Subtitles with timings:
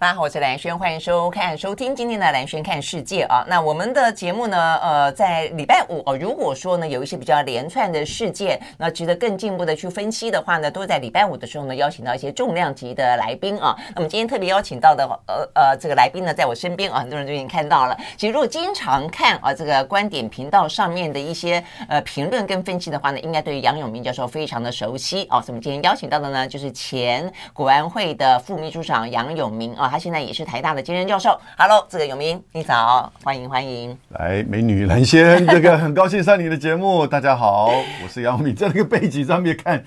[0.00, 3.44] 大家好，我是兰轩，欢迎收看、收听今天的兰轩看世界啊。
[3.46, 13.76] 那我们的节目呢，呃，在礼拜五哦，如果说呢有一些比较连串的事件，那值得更进一步的去分析的话呢，都在礼拜五的时候呢，邀请到一些重量级的来宾啊。
[13.94, 17.94] 那么今天特别邀请到的呃呃这个来宾呢，在我身边啊，很多人都已经看到了。
[18.16, 25.42] 其实如果经常看啊这个观点频道上面的一些呃评论跟分析的话呢，应该对于杨永明教授非常的熟悉哦。
[25.42, 29.89] 所以我们今天邀请到的呢，就是前国安会的副秘书长杨永明啊。
[29.90, 31.38] 他现在也是台大的兼任教授。
[31.58, 33.98] Hello，这个永明，你早，欢迎欢迎。
[34.10, 37.04] 来，美女蓝先，这个很高兴上你的节目。
[37.04, 39.84] 大家好，我是杨明，在那个背景上面看。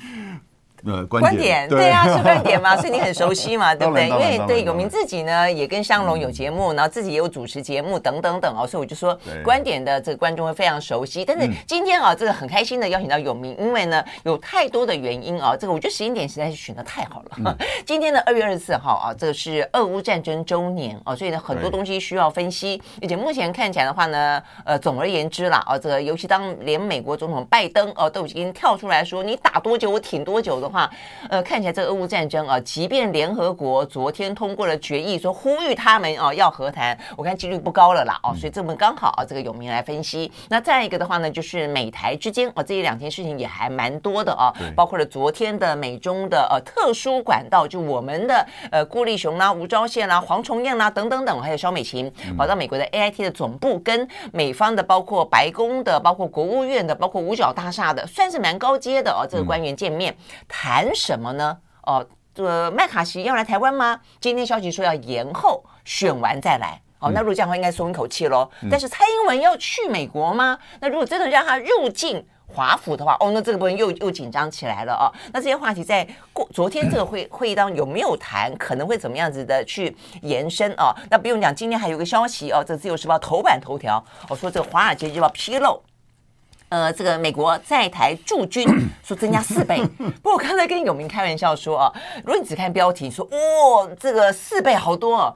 [0.86, 4.10] 呃，观点，对啊，是观点嘛， 所以你很熟悉嘛，对不对？
[4.10, 11.24] 因为对永明自己呢，也跟香龙有节目，然后自己也有主持节目等等等哦，所以我就说观点的这个观众会非常熟悉。
[11.24, 17.58] 但是今天啊，这个很开心的邀请到永明，因为呢有太多的原因啊，这个我觉得时间点实在是选的太好了。
[17.86, 30.90] 今天的二月二十四号啊，这个是俄乌战争周年啊，所以呢很多东西需要分析，而且目前看起来的话呢，呃，总而言之啦啊，这个尤其当连美国总统拜登哦都已经跳出来说你打多久我挺多久的话。
[31.30, 40.32] 呃，看起来这个俄乌战争啊，即便联合国昨天通过了决议，说呼吁他们啊要和谈，我看几率不高了啦哦，所以这么刚好啊，这个永明来分析。
[40.50, 60.16] 那再一个的话呢，就是美台之间啊，这一两件事情也还蛮多的啊，包括了昨天的美中的呃特殊管道，就我们的呃顾立雄啦、吴钊燮啦、黄崇彦啦等等等，还有萧美琴跑到美国的 AIT 的总部，跟美方的包括白宫的、包括国务院的、包括五角大厦的，算是蛮高阶的哦，这个官员见面
[60.64, 60.96] 谈。
[60.96, 61.58] 什么呢？
[61.82, 64.00] 哦，这个麦卡锡要来台湾吗？
[64.22, 66.80] 今天消息说要延后选完再来。
[67.00, 68.50] 哦，那如果这样的话，应该松一口气喽。
[68.72, 70.58] 但是蔡英文要去美国吗？
[70.80, 75.12] 那如果真的让他入境华府的话，哦，那这个部分又又紧张起来了哦。
[75.34, 78.56] 那这些话题在过昨天这个会会议当中有没有谈？
[78.58, 80.96] 可能会怎么样子的去延伸哦？
[81.12, 85.84] 那不用讲，今天还有个消息哦，这个自由时报头版头条，我说这个华尔街日报披露。
[86.74, 88.68] 呃，这个美国在台驻军
[89.06, 89.80] 说增加四倍，
[90.24, 91.94] 不过我刚才跟永明开玩笑说啊，
[92.26, 95.36] 如果你只看标题说，哦，这个四倍好多哦。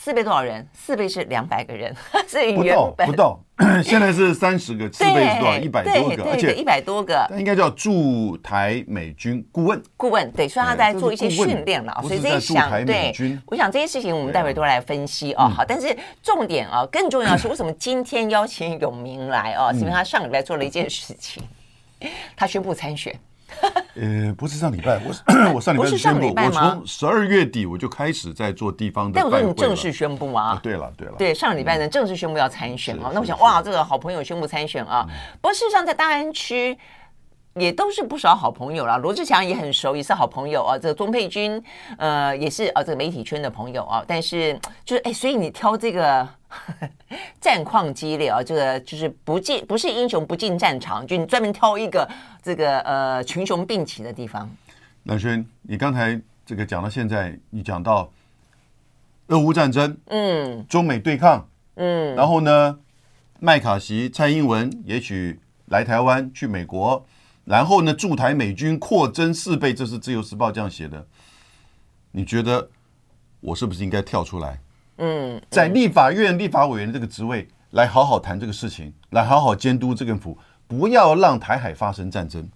[0.00, 0.64] 四倍多少人？
[0.72, 1.92] 四倍是两百个人，
[2.28, 5.58] 所以原本不到，不到， 现在是三十个，四倍是多少？
[5.58, 9.82] 一百多个，而且一百多个，应该叫驻台美军顾问。
[9.96, 13.12] 顾问对，所以他在做一些训练了，所以这些想对，
[13.46, 15.48] 我想这些事情我们待会都来分析哦。
[15.48, 19.72] 好，但是重点啊， 更重要的是为什么今天邀请永明来哦？
[19.74, 21.42] 是因为他上礼拜做了一件事情，
[22.36, 23.12] 他宣布参选。
[24.00, 25.12] 呃，不是上礼拜，我
[25.54, 29.20] 我上礼拜是宣布，我从十二月底我就开始在做地方的。
[29.20, 30.60] 但我说你正式宣布啊？
[30.62, 33.10] 对了，对了，对，上礼拜呢正式宣布要参选啊。
[33.12, 35.04] 那我想，哇，这个好朋友宣布参选啊。
[35.40, 36.78] 不过事实上，在大安区
[37.58, 38.96] 也都是不少好朋友啦。
[38.96, 40.78] 罗志祥也很熟，也是好朋友啊。
[40.78, 41.62] 这个钟佩君，
[41.96, 44.04] 呃，也是啊，这个媒体圈的朋友啊。
[44.06, 46.28] 但是就是哎，所以你挑这个。
[47.42, 52.08] 战况激烈啊，这个就是不进不是英雄不进战场，就你专门挑一个
[52.42, 54.48] 这个呃群雄并起的地方。
[55.04, 58.10] 兰萱，你刚才这个讲到现在，你讲到
[59.26, 62.78] 俄乌战争，嗯，中美对抗，嗯，然后呢，
[63.40, 67.04] 麦卡锡、蔡英文也许来台湾去美国，
[67.48, 71.06] 然后呢，驻台美军扩增四倍，这是《自由时报》这样写的。
[72.12, 72.68] 你觉得
[73.40, 74.60] 我是不是应该跳出来？
[74.98, 80.36] 嗯，在立法院立法委员这个职位来好好谈这个事情，来好好监督这个府，
[80.66, 82.46] 不要让台海发生战争。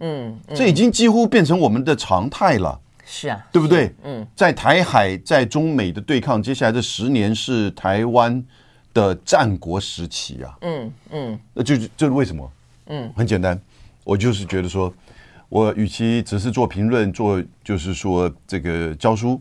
[0.00, 2.78] 嗯，这已经几乎变成我们的常态了。
[3.06, 3.94] 是啊，对不对？
[4.02, 8.44] 嗯，在台海在中美的对抗，接下来这十年是台湾
[8.92, 10.54] 的战国时期啊。
[10.60, 12.52] 嗯嗯，那就就是为什么？
[12.86, 13.58] 嗯，很简单，
[14.04, 14.92] 我就是觉得说，
[15.48, 19.40] 我与其只是做评论，做就是说这个教书。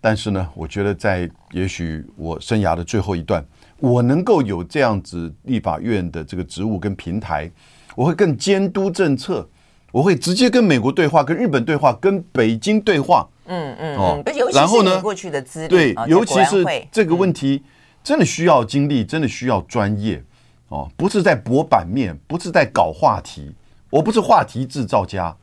[0.00, 3.44] 但是呢，我觉得在也许我生涯的最后一段，
[3.78, 7.50] 我能够有这样子立法院的这个职务跟平台，
[7.94, 9.46] 我会更监督政策，
[9.92, 13.28] 我会直接跟美国对话，跟日本对话，跟北京对话。
[13.44, 14.22] 嗯嗯哦，
[14.54, 17.62] 然后呢，过去的资历对，尤其是这个问题
[18.02, 20.22] 真的需要精力，真的需要专业
[20.68, 23.52] 哦，不是在博版面，不是在搞话题，
[23.90, 25.36] 我不是话题制造家，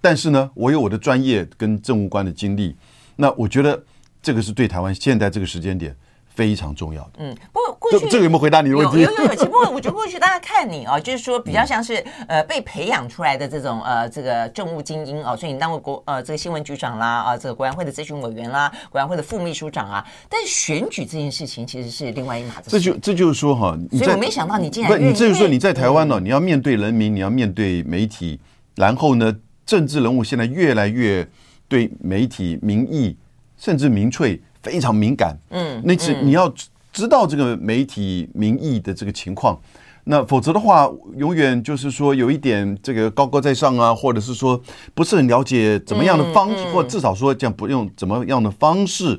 [0.00, 2.74] 但是呢，我有我的专业跟政务官的经历。
[3.16, 3.84] 那我觉得
[4.22, 5.94] 这个是对台湾现在这个时间点
[6.34, 7.10] 非常重要的。
[7.18, 9.00] 嗯，不过过去这，个有没有回答你的问题？
[9.02, 20.04] 有有有，只不过我觉得过去大家看你啊，就是说比较像是呃被培养出来的这种呃这个政务精英啊，所以你当过国呃这个新闻局长啦啊，这个国安会的咨询委员啦，国安会的副秘书长啊。
[20.28, 22.70] 但是选举这件事情其实是另外一码子。
[22.70, 28.40] 这就这就是说哈，所以我没想到你竟然不，你这就是说你在台湾呢，你要面对人民，你要面对媒体，
[28.74, 29.34] 然后呢，
[29.64, 31.26] 政治人物现在越来越
[31.68, 33.16] 对媒体民意
[33.56, 35.38] 甚至民粹非常敏感。
[35.50, 36.52] 嗯，那次你要。
[36.94, 39.60] 知道这个媒体民意的这个情况，
[40.04, 44.62] 那否则的话，永远就是说有一点这个高高在上啊，或者是说
[44.94, 49.18] 不是很了解怎么样的方式，或至少说这样不用怎么样的方式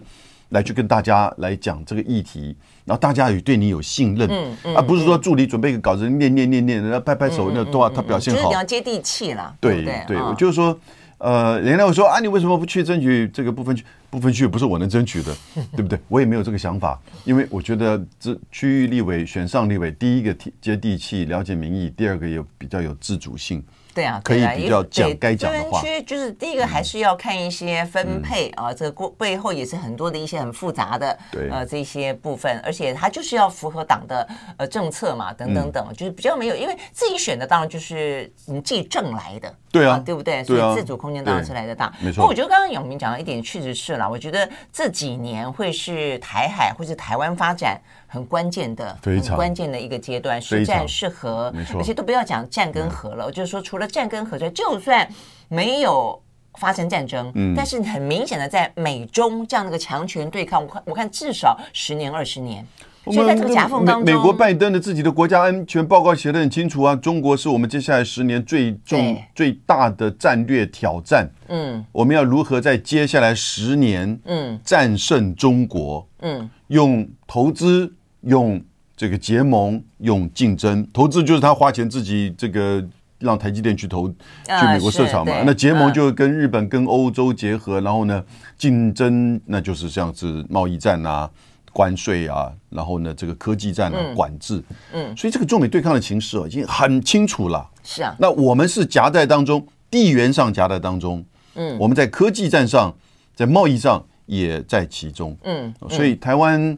[0.52, 2.56] 来去跟大家来讲这个议题，
[2.86, 4.30] 然后大家也对你有信任，
[4.64, 10.80] 嗯而不是说助理准备一个稿子念念念念，然后拍拍手，那都要他表现好，接地气了，对对，我就是说。
[11.18, 13.84] 呃，人家会说啊，你为什么不去争取这个不分区？
[14.10, 15.36] 不分区不是我能争取的，
[15.76, 16.00] 对不对？
[16.08, 23.62] 我也没有这个想法，因为我觉得这区域立委选上立委，第一个接地气、了解民意，第二个也比较有自主性。
[23.94, 25.82] 对啊，可以比较讲该讲的话。
[25.82, 31.18] 分区就是第一个，还是要看一些分配啊，这个过背后也是很多的一些很复杂的
[31.50, 34.28] 呃这些部分，而且它就是要符合党的
[34.58, 40.44] 呃政策嘛，等等等，就是比较没有，因为自己选的当然就是你自己挣来的，对啊，对不对？
[40.44, 41.94] 所以自主空间当然是来得大。
[42.00, 42.16] 没错。
[42.16, 47.80] 不过我觉得刚刚永明讲到一点确实是了，我觉得这几年会是台海或是台湾发展。
[48.08, 55.06] 很关键的，很关键的一个阶段，是战是和，而且都不要讲战跟和了，我就是说除了战跟和之外，就算
[55.50, 56.18] 没有
[56.54, 62.66] 发生战争，嗯，但是很明显的在美中这样的一个强权对抗，我看我看至少十年二十年，
[63.12, 77.94] 所以在这个夹缝当中，美国拜登的自己的国家安全报告写得很清楚啊，中国是我们接下来十年最重最大的战略挑战，嗯，我们要如何在接下来十年，嗯，战胜中国，嗯，用投资。
[78.28, 78.60] 用
[78.98, 82.84] 这个结盟，用竞争，投资就是他花钱自己这个
[83.20, 85.44] 让台积电去投去美国设厂嘛。
[85.46, 88.24] 那结盟就跟日本、跟欧洲结合，然后呢，
[88.58, 91.30] 竞争那就是像是贸易战啊、
[91.76, 94.64] 关税啊，然后呢这个科技战啊、管制。
[94.94, 97.70] 嗯，所以这个中美对抗的情势啊，已经很清楚了。
[97.84, 101.26] 是啊，那我们是夹在当中，地缘上夹在当中。
[101.56, 102.96] 嗯，我们在科技战上，
[103.36, 105.36] 在贸易上也在其中。
[105.44, 106.78] 嗯，所以台湾。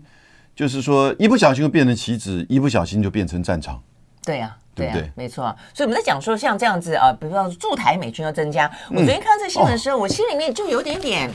[0.58, 3.80] 就是说，一不小心就变成棋子，一不小心就变成战场。
[4.26, 5.56] 对呀、啊，对呀、啊，对对没错。
[5.72, 8.66] 所以我们在讲说，像这样子啊，比如说驻台美军要增加。
[8.90, 11.30] 我昨天看到这新闻的时候，嗯、我心里面就有点点，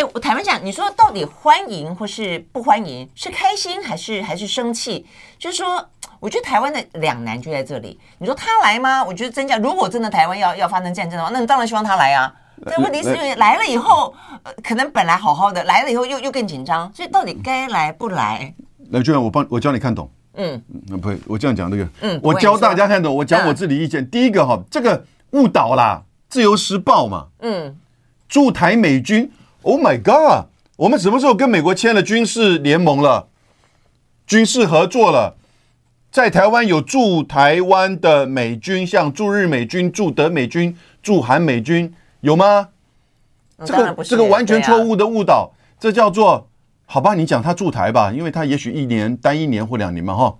[0.00, 5.04] 哎、哦，我坦白讲，你说到底欢迎或是不欢迎，是开心还是还是生气？
[5.38, 5.86] 就是说，
[6.18, 8.00] 我觉得台湾的两难就在这里。
[8.16, 9.04] 你说他来吗？
[9.04, 12.32] 我觉得增加，如果真的台湾要要发生战争的话，那你当然希望他来啊。
[12.64, 18.54] 但问题是因为来了以后，呃，可能本来好好的，来了以后又又更紧张，所以到底该来不来？
[18.88, 20.10] 那，就让我帮我教你看懂。
[20.36, 21.86] 嗯，那不会，我这样讲这个。
[22.00, 24.08] 嗯，我教大家看懂，我讲我自己意见。
[24.08, 26.02] 第一个哈，这个误导啦，
[26.32, 27.26] 《自由时报》嘛。
[27.40, 27.76] 嗯。
[28.30, 29.28] 驻台美军
[29.62, 30.46] ，Oh my God！
[30.76, 33.28] 我们什么时候跟美国签了军事联盟了？
[34.26, 35.36] 军事合作了？
[36.10, 41.94] 在台湾有驻台湾的美军，像驻日美军、驻德美军、驻韩美军。
[42.20, 42.68] 有吗？
[43.64, 46.48] 这个这个完全错误的误导，这叫做
[46.86, 47.14] 好吧？
[47.14, 50.34] 你讲他驻台吧，因为他也许一年单一年或两年嘛，哈。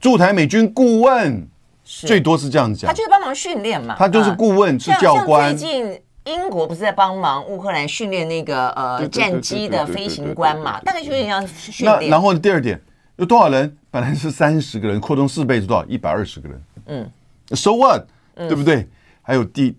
[0.00, 1.48] 驻台美军顾问
[1.84, 5.56] 最多是这样讲，他就是帮忙训练嘛，他就是顾问，是教官。
[5.56, 10.78] 最近英国不是在帮忙乌克兰训练那个呃战机的飞行官嘛？
[10.80, 11.98] 大概就像训练。
[12.00, 12.80] 那然后第二点，
[13.16, 13.76] 有多少人？
[13.90, 15.84] 本来是三十个人，扩充四倍是多少？
[15.86, 16.62] 一百二十个人。
[16.86, 17.10] 嗯
[17.56, 18.06] ，So what？
[18.34, 18.86] 对不对？
[19.22, 19.76] 还有第。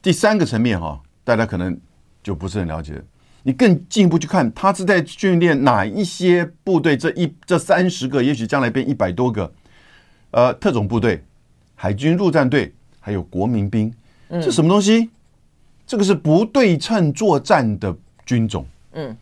[0.00, 1.76] 第三个层面哈，大家可能
[2.22, 2.94] 就不是很了解。
[3.42, 6.96] 你更进一步去看，他是在训练哪一些部队？
[6.96, 9.52] 这一这三十个，也许将来变一百多个。
[10.30, 11.22] 呃，特种部队、
[11.74, 13.92] 海军陆战队，还有国民兵，
[14.28, 15.10] 这什么东西？
[15.88, 18.64] 这个是不对称作战的军种。
[18.92, 19.16] 嗯，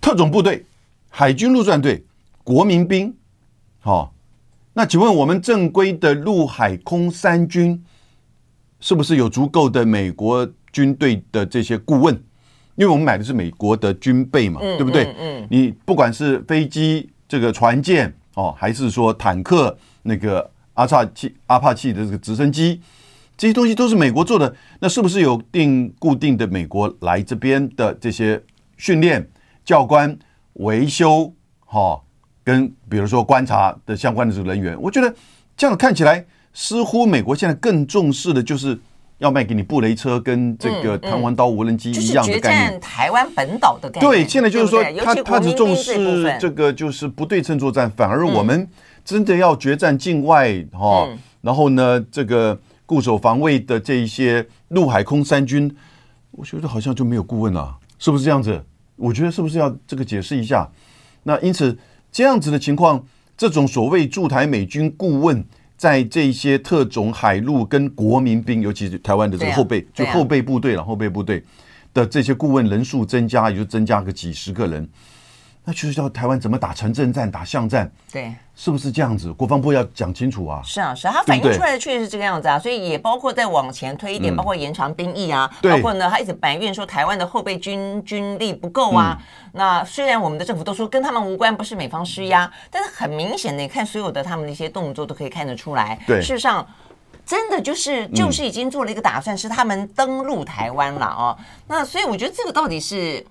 [0.00, 0.66] 特种部队、
[1.08, 2.04] 海军陆战队、
[2.42, 3.14] 国民兵，
[3.78, 4.12] 好，
[4.72, 7.82] 那请问我们正规的陆海空三军？
[8.80, 12.14] 是不是有足够的美国军队的这些顾问？
[12.74, 15.14] 因为我们买的是美国的军备嘛，对不对？
[15.18, 22.80] 嗯，你不管是飞机、这个船舰哦，还是说坦克、那个阿帕奇、阿帕奇的这个直升机，
[23.40, 24.54] 这些东西都是美国做的。
[24.80, 28.38] 那是不是有定固定的美国来这边的这些
[28.76, 29.26] 训练、
[29.64, 30.14] 教官、
[30.54, 31.32] 维修，
[31.64, 31.98] 哈，
[32.44, 34.78] 跟比如说观察的相关的这个人员？
[34.78, 35.14] 我觉得
[35.56, 36.26] 这样看起来。
[36.52, 38.76] 似乎美国现在更重视的就是
[39.18, 44.12] 要卖给你布雷车跟这个弹簧刀无人机一样的概念，台湾本岛的概念。
[44.12, 48.68] 对，现在就是说，他他只重视这个就是不对称作战，反而我们
[49.02, 51.08] 真的要决战境外哈。
[51.40, 55.72] 然后呢，这个固守防卫的这一些陆海空三军，
[56.32, 58.64] 我觉得好像就没有顾问了，是不是这样子？
[58.96, 60.68] 我觉得是不是要这个解释一下？
[61.22, 61.78] 那因此
[62.10, 63.06] 这样子的情况，
[63.36, 65.44] 这种所谓驻台美军顾问。
[65.76, 71.42] 在这些特种海陆跟国民兵，尤其是台湾的这个后备，就后备部队了，后备部队
[71.94, 74.86] 的这些顾问人数增加，也就增加个几十个人。
[75.62, 79.30] 那就是叫台湾怎么打城镇战、打巷战，对，是不是这样子？
[79.30, 80.62] 国防部要讲清楚啊！
[80.64, 82.58] 是啊，是啊，它反映出来的确实是这个样子啊。
[82.58, 89.18] 所以也包括再往前推一点，包括延长兵役啊，包括呢，他一直埋怨说台湾的后备军军力不够啊。
[89.52, 95.98] 那虽然我们的政府都说跟他们无关，不是美方施压，但是很明显的，你看所有的他们的一些动作都可以看得出来。
[96.06, 96.66] 对，事实上
[97.26, 101.36] 真的就是就是已经做了一个打算，是他们登陆台湾了哦。
[101.68, 103.24] 那所以我觉得这个到底是。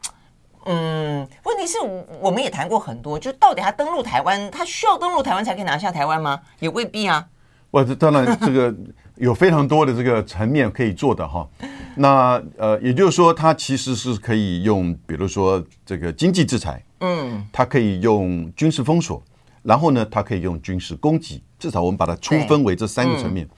[0.66, 1.78] 嗯，问题是
[2.22, 6.39] 我们也谈过很多，就到底他登陆台湾，他需要登陆台湾才可以拿下台湾吗？
[6.60, 7.28] 也未必啊。
[7.72, 8.75] 我当然这个
[9.16, 11.48] 有非常多的这个层面可以做的哈。
[11.96, 19.22] 那呃，也就是说，他其实是可以用，比如说这个经济制裁，嗯，他可以用军事封锁，
[19.63, 21.44] 然后呢，他可以用军事攻击。
[21.60, 23.46] 至少我们把它粗分为这三个层面。
[23.46, 23.50] 嗯、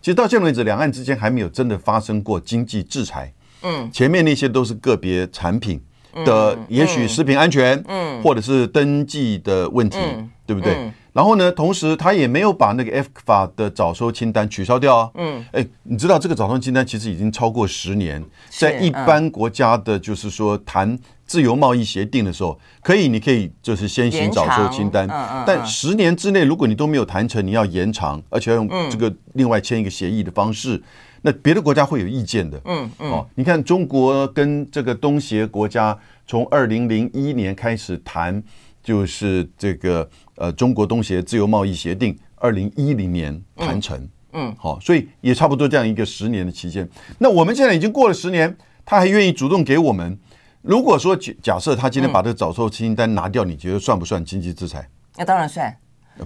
[0.00, 3.32] 其实到现在为止，两岸之间还没有真的发生过经济制裁。
[3.62, 5.80] 嗯，前面那些都是个别产品。
[6.24, 9.98] 的也许食品安全，嗯，或者是登记的问题，
[10.46, 10.90] 对不对？
[11.12, 25.08] 然后呢，同时他也没有把那个 ECFA 的早收清单取消掉啊，嗯，哎，你知道这个早收清单其实已经超过十年，在一般国家的就是说谈自由贸易协定的时候，可以，你可以就是先行早收清单，
[25.44, 30.80] 但十年之内如果你都没有谈成，你要延长，而且要用这个另外签一个协议的方式。
[31.22, 35.96] 那别的国家会有意见的，嗯嗯，哦，你看中国跟这个东协国家
[36.26, 38.42] 从二零零一年开始谈，
[38.82, 46.88] 就是这个呃中国东协自由贸易协定，二零一零年谈成，嗯，好，所以也差不多这样一个十年的期间。
[47.18, 50.18] 那我们现在已经过了十年，他还愿意主动给我们。
[50.62, 54.88] 如果说假假设他今天把这个早收清单拿掉，你觉得算不算经济制裁？
[55.16, 55.74] 那当然算。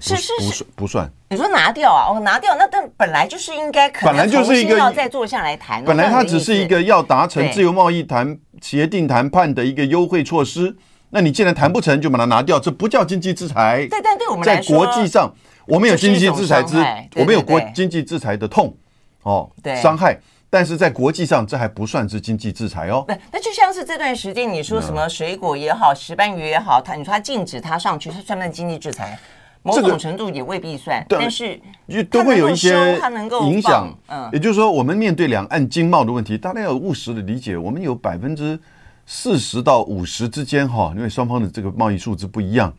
[0.00, 1.10] 是是不算不算。
[1.30, 2.08] 你说拿掉啊？
[2.10, 5.84] 哦，拿掉，那但本来就是应该可能重新要再坐下来谈。
[5.84, 10.76] 本来它只是一个要达成自由贸易谈协定谈判的一个优惠措施。
[11.10, 13.86] 那你既然谈不成，就把它拿掉，这不叫经济制裁。
[13.88, 15.32] 对，但对我们来说，在国际上，
[15.66, 16.76] 我们有经济制裁之，
[17.14, 18.76] 我们有国经济制裁的痛
[19.22, 20.18] 哦，对伤害。
[20.50, 23.04] 但是在国际上，这还不算是经济制裁哦。
[23.08, 29.18] 那，那就像是这段时间你说什么水果也好，石斑鱼也好，它你说它禁止它上去，它算不算经济制裁？
[29.66, 33.00] 某种程度也未必算，这个、但是就都会有一些
[33.48, 33.88] 影响。
[34.08, 38.60] 嗯，也就是说，我们面对两岸经贸的问题，大家要务实的理解，我们有百分之
[39.06, 42.70] 四十到五十之间哈，因为双方的这个贸易数字不一样，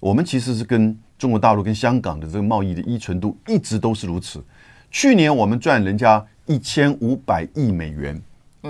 [0.00, 4.42] 我们其实是跟中国大陆跟香港的这个贸易的依存度一直都是如此。
[4.90, 8.18] 去年我们赚人家一千五百亿美元，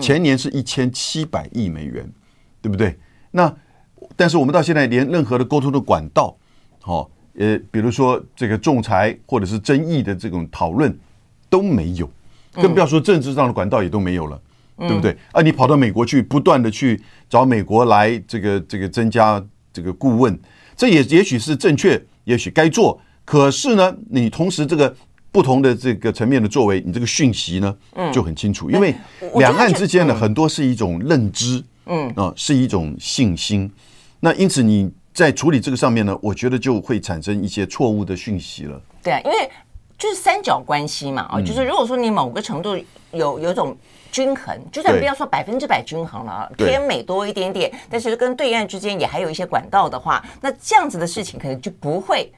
[0.00, 2.04] 前年是一千七百亿美元，
[2.60, 2.98] 对不对？
[3.30, 3.54] 那
[4.16, 6.36] 但是我们到现在连任何的沟通的管道，
[6.80, 7.08] 好。
[7.38, 10.94] 呃，比如说这个仲裁或者是争议的这种讨论
[11.48, 12.10] 都没有，
[12.52, 14.38] 更不要说政治上的管道也都没有了，
[14.76, 15.16] 嗯、对不对？
[15.32, 20.38] 啊，你跑到美国去，不断的去找美国来这个这个增加这个顾问，
[20.76, 23.00] 这也也许是正确，也许该做。
[23.24, 24.94] 可是呢，你同时这个
[25.30, 27.74] 不同的这个层面的作为，你这个讯息呢
[28.12, 28.94] 就很清楚，因为
[29.36, 33.70] 两岸之间的很多是一种认知，嗯啊、呃，是一种信心。
[34.20, 34.90] 那因此你。
[35.14, 38.80] 在处理这个上面呢，我觉得就会产生一些错误的讯息了。
[39.02, 39.50] 对啊，因为
[39.98, 42.76] 就是三角关系嘛，啊、嗯，就是如果说你某个程度
[43.12, 43.76] 有有种
[44.10, 52.32] 均衡，就算不要说百分之百均衡了，对偏美多一点点，但是跟对岸之间也还有一些管道的话，那这样子的事情可能就不会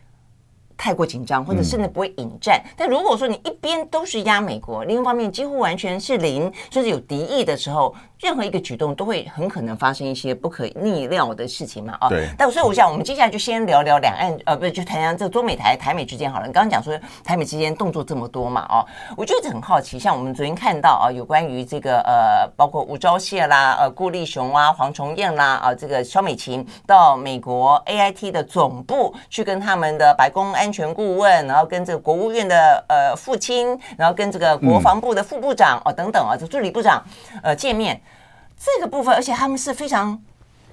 [0.77, 2.61] 太过紧张，或者甚至不会引战。
[2.65, 7.95] 嗯、但如果说你一边都是压美国，另一方面几乎完全是零，甚至有敌意的时候。
[8.25, 11.95] 任何一个举动都会很可能发生一些不可逆料的事情嘛？
[12.01, 12.27] 啊，对。
[12.39, 16.47] 但所以我想，我们接下来就先聊聊两岸，呃，不是，就谈谈这个中美台台美之间好了。
[16.47, 18.67] 你刚刚讲说台美之间动作这么多嘛？
[18.71, 37.05] 哦，我就很好奇，像我们昨天看到啊，有关于这个呃，包括吴钊燮啦、呃，顾立雄啊、黄崇彦啦啊，这个萧美琴到美国 AIT 的总部去跟他们的白宫安全顾问，然后跟这个国务院的呃父亲，然后跟这个国防部的副部长哦、嗯、等等啊，这助理部长
[37.43, 38.01] 呃见面。
[38.65, 40.19] 这个部分，而且他们是非常，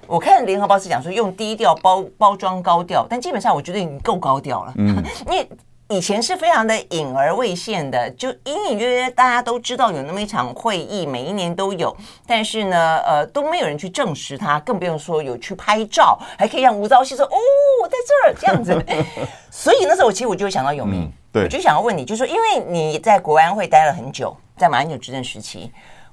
[0.06, 4.72] 我看联合报是讲说用低调包包装高调，但基本上我觉得已经够高调了。
[4.76, 4.96] 嗯，
[5.28, 5.46] 因为
[5.88, 11.94] 以前是非常的隐而未现的，就隐隐约约大家都知道有那么一场会议，每一年都有，
[12.26, 17.36] 但是呢，呃，都没有人去证实它，更不用说有去拍照，还可以让吴钊燮说哦，
[17.82, 18.82] 我在这儿这样子。
[19.50, 25.70] 所以那时候我，其实我就想到永明，嗯，对，我就想要问你，就是说，因为你在国安会待了很久，在马英九执政时期，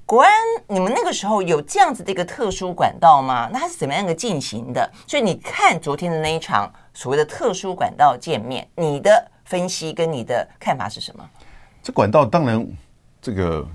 [0.10, 0.32] 国安
[0.68, 3.48] 你们那个时候有这样子的一个特殊管道吗？
[3.54, 4.92] 那它是怎么样一个进行的？
[5.06, 9.32] 所以你看昨天的那一场所谓的特殊管道见面，你的。
[9.46, 11.28] 分析跟你的看法是什么？
[11.82, 12.68] 这管道当然，
[13.20, 13.68] 这个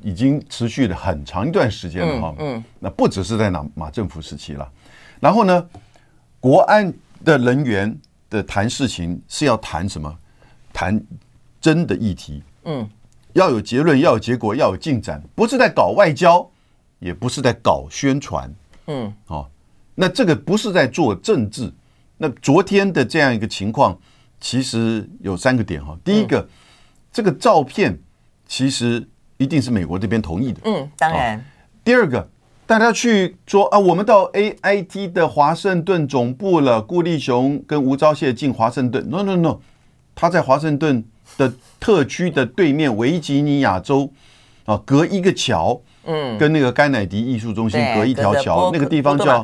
[0.00, 2.34] 已经持续了很长一段时间了哈。
[2.40, 4.68] 嗯，那不只是在马马政府时期了。
[5.20, 5.68] 然后呢，
[6.40, 6.92] 国安
[7.24, 7.96] 的人员
[8.28, 10.12] 的谈事情是要谈什么？
[10.72, 11.00] 谈
[11.60, 12.42] 真的议题。
[12.64, 12.90] 嗯，
[13.34, 16.48] 要有结论，要有结果，要有进展，不是在搞外交，
[16.98, 18.52] 也不是在搞宣传。
[18.86, 19.48] 嗯，哦，
[19.94, 21.72] 那这个不是在做政治。
[22.18, 23.98] 那昨天的这样一个情况。
[24.44, 26.48] 其实有三个点哈，第一个，嗯、
[27.12, 27.96] 这个照片
[28.44, 31.40] 其实一定是美国这边同意的，嗯，当然。
[31.84, 32.28] 第二个，
[32.66, 39.60] 大家去说啊，我们到 AIT 的华盛顿总部了，顾立雄跟吴钊燮进华盛顿，no no no，
[40.12, 41.04] 他在华盛顿
[41.36, 44.10] 的特区的对面维吉尼亚州
[44.64, 49.42] 啊，隔一个桥，嗯，跟那个甘乃迪艺术中心隔一条桥，那个地方叫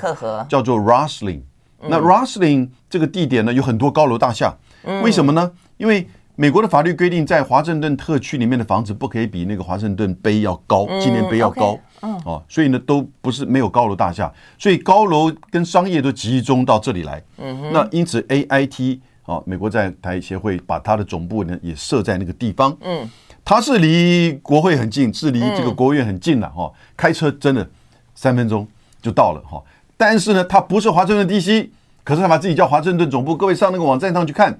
[0.48, 1.42] 叫做 Rosling
[1.80, 4.56] 那 Rosling 这个地点呢，有很多高楼大厦。
[5.02, 5.50] 为什么呢？
[5.76, 11.78] 因为美国的法律规定，在华盛顿特区里面的房子不可以比那个华盛顿碑要高，纪念碑要高。
[12.02, 12.20] 嗯。
[12.24, 17.22] 哦，所以呢，都不是没有高楼大厦，所以高楼跟商业都集中到这里来。
[17.38, 22.76] 嗯，那因此 AIT 哦，美国在台协会把它的总部呢也设在那个地方。
[22.80, 23.08] 嗯，
[23.44, 27.68] 它是离国会很近，是离这个国务院很近的哈，开车真的
[28.14, 28.66] 三分钟
[29.02, 29.62] 就到了哈。
[29.96, 31.68] 但是呢，它不是华盛顿 DC。
[32.04, 34.58] 可是他把自己叫华盛顿总部，各位上那个网站上去看。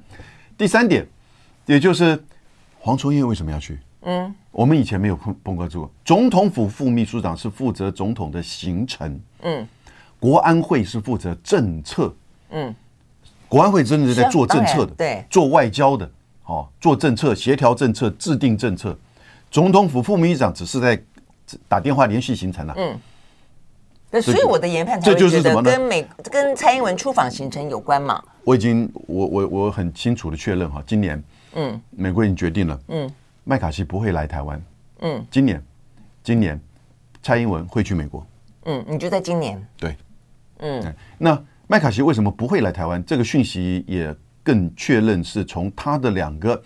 [0.58, 1.08] 第三点，
[1.64, 2.22] 也就是
[2.78, 3.78] 黄崇业为什么要去？
[4.02, 5.88] 嗯，我们以前没有碰碰过这个。
[6.04, 9.66] 总统府副秘书长是负责总统的行程，嗯，
[10.20, 12.14] 国安会是负责政策，
[12.50, 12.75] 嗯，
[13.49, 16.11] 国安会真的是在做政策的，对，做外交的，
[16.45, 18.97] 哦，做政策、协调政策、制定政策。
[19.50, 21.02] 总统府副秘书长只是在
[21.67, 23.00] 打电话联系行程了，嗯。
[24.23, 28.23] 所以我的研判才会觉得跟美跟蔡英文出访行程有关嘛？
[28.43, 33.11] 我已经我我我很清楚的确认哈，今年嗯，美国已经决定了，嗯，
[33.45, 34.63] 麦卡锡不会来台湾，
[35.00, 35.63] 嗯，今年
[36.25, 36.58] 今年
[37.23, 38.26] 蔡英文会去美国，
[38.65, 39.63] 嗯，你就在今年。
[39.76, 39.95] 对，
[40.61, 41.39] 嗯，那
[41.71, 43.04] 麦卡锡为什么不会来台湾？
[43.04, 46.61] 这个讯息也更确认是从他的两个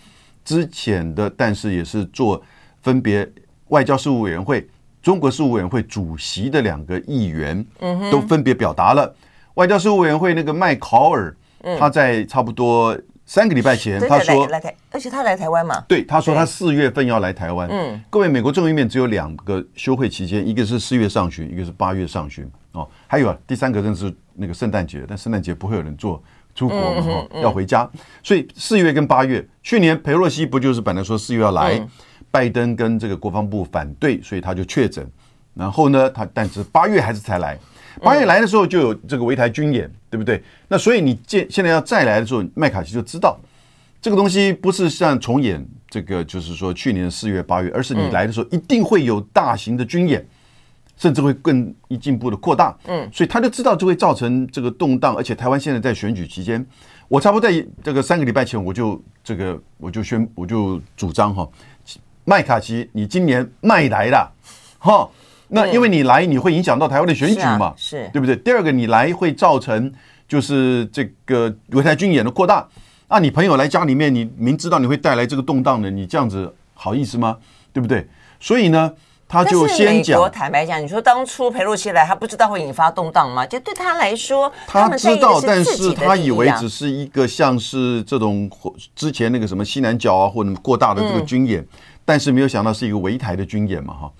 [0.44, 2.40] 之前的，但是也是做
[2.82, 3.28] 分别
[3.68, 4.64] 外交事务委员会。
[5.02, 7.66] 中国事务委员会主席的两个议员，
[8.12, 9.12] 都分别表达了。
[9.54, 11.36] 外交事务委员会那个麦考尔，
[11.76, 15.84] 他在差不多三个礼拜前，他说来台，而且他来台湾嘛？
[15.88, 17.68] 对，他说他四月份要来台湾。
[17.68, 22.48] 嗯，各位，美国众议院只有两个休会期间，一个是四月上旬，一个是八月上旬。
[22.72, 26.22] 哦，还有啊，第三个正是那个圣诞节，但圣诞节不会有人做
[26.54, 27.02] 出国嘛？
[27.02, 27.88] 哈，要回家，
[28.22, 31.86] 所以四月跟八月，去年裴洛西不就是本来说四月要来？
[32.30, 35.06] 拜登跟这个国防部反对，所以他就确诊。
[35.52, 37.58] 然后呢，他但是八月还是才来。
[38.00, 40.42] 八月来的时候就有这个围台军演，对不对？
[40.66, 43.38] 那所以你见现在要再来的时候，麦卡锡就知道
[44.00, 50.26] 这个东西不是像重演这个，就是说去年四月八月，而是你来的时候一定会有大型的军演，
[50.96, 52.76] 甚至会更一进一步的扩大。
[52.86, 56.64] 嗯，所以他就知道就会造成这个动荡，而且台湾现在在选举期间，
[57.08, 61.48] 我差不多在这个三个礼拜前我就这个我就宣我就主张哈。
[62.24, 64.32] 麦卡锡，你今年麦来了，
[64.78, 65.08] 哈，
[65.48, 68.36] 那因为你来，你会影响到台湾的选举嘛，是对不对？
[68.36, 69.92] 第二个，你来会造成
[70.28, 72.64] 就是这个围台军演的扩大，
[73.08, 77.36] 那你朋友来家里面，你明知道你会带来这个动荡的，你这样子好意思吗？
[77.72, 78.06] 对不对？
[78.38, 78.92] 所以呢，
[79.32, 80.30] 他就先讲。
[80.30, 83.46] 坦白讲，你说当初裴洛西来，他不知道会引发动荡吗？
[83.46, 88.50] 就对他来说，他知道，但是他以为只是一个像是这种
[88.94, 91.66] 之前那个什么西南角啊，或者过大的这个军演。
[92.04, 94.12] 但是没有想到是一个围台的军演嘛，哈，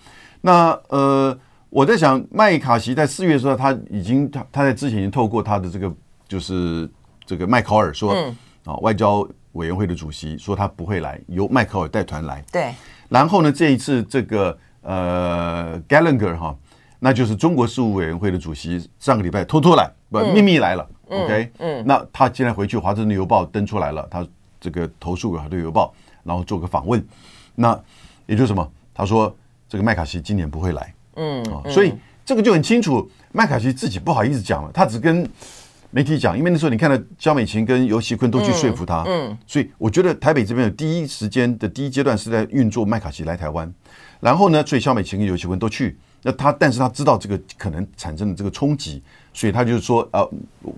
[0.43, 1.37] 那呃，
[1.69, 5.93] 我在想麦卡锡在四月的时候，他已经他他在之前已经透过他的这个
[6.29, 6.89] 就是
[7.27, 12.73] 这个麦考尔说，嗯啊，外交委员会的主席说他不会来，由麦考尔带团来，对。
[13.09, 16.55] 然后呢，这一次这个呃 Gallagher 哈，
[16.99, 24.27] 那就是中国事务委员会的主席，上个礼拜偷偷来，不秘密来了，OK，嗯，那他现在回去，华盛顿邮报登出来了，他
[24.61, 25.93] 这个投诉给华盛顿邮报，
[26.23, 27.05] 然后做个访问。
[27.55, 27.79] 那
[28.27, 28.69] 也就是什么？
[28.95, 29.35] 他说
[29.69, 35.29] 这个麦卡锡今年不会来，嗯，所以这个就很清楚，麦卡锡自己不好意思讲了，他只跟
[35.95, 43.71] 媒体讲，因为那时候你看到萧美琴跟游锡堃都去说服他，嗯，所以我觉得台北这边有第一时间的第一阶段是在运作麦卡锡来台湾，
[44.19, 49.03] 然后呢，所以萧美琴跟游锡堃都去，那他但是他知道这个可能产生的这个冲击，
[49.35, 50.27] 所以他就是说，呃，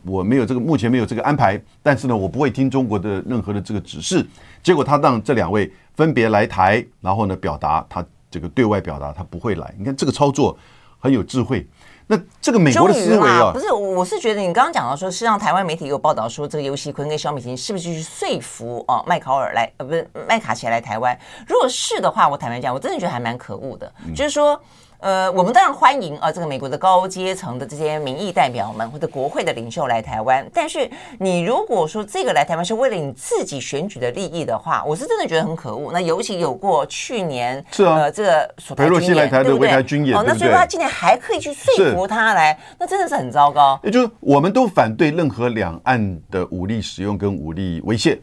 [0.05, 4.27] 我没有这个目前没有这个安排，但是呢，我不会听中国的任何的这个指示。
[4.65, 10.59] 结果他让这两位分别来台，然后呢，表达他这个对外表达他不会来，你看这个操作
[10.99, 11.65] 很有智慧。
[12.07, 21.19] 那这个美国的思维啊，不是，我是觉得你刚刚讲到说，是让台湾媒体有报道说，这个尤锡坤跟萧美琴是不是去说服哦麦考尔来，呃，不是麦卡锡来台湾？
[21.47, 24.61] 如果是的话，我坦白讲，我真的觉得还蛮可恶的，嗯、就是说。
[25.05, 30.43] 呃，我们当然欢迎啊，这个美国的高阶层的这些民意代表们或者国会的领袖来台湾。
[30.51, 35.93] 但是，你如果说这个来台湾是为了你自己选举的利益的话，我是真的觉得很可恶。
[35.93, 43.79] 那尤其有过去年是啊，呃，这个裴洛西来台的围台军演，哦，那所以说他今年还可以去说服他来，那真的是很糟糕。
[43.83, 48.19] 也就是我们都反对任何两岸的武力使用跟武力威胁，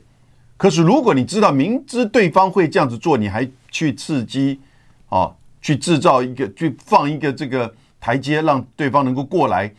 [0.57, 4.59] 可是如果你知道明知对方会这样子做，你还去刺激，
[5.09, 5.31] 啊。
[5.61, 9.71] 去制造一个，去放一个这个台阶，让对方能够过来，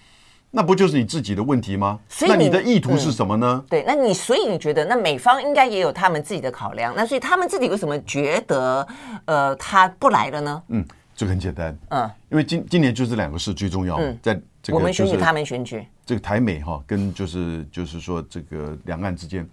[0.50, 1.98] 那不就是你自己的问题吗？
[2.08, 3.62] 所以那你的意图是什么呢？
[3.64, 8.86] 嗯、对，那你所以你觉得，那美方应该也有他们自己的考量，那所以他们自己为什么觉得，
[9.24, 10.62] 呃，他不来了呢？
[10.68, 10.84] 嗯，
[11.16, 19.46] 这个很简单，嗯，因为今今年就这两个事最重要，嗯，在这个、就是、我们选举，他们选举，这个台美哈，跟就是就是说这个两岸之间。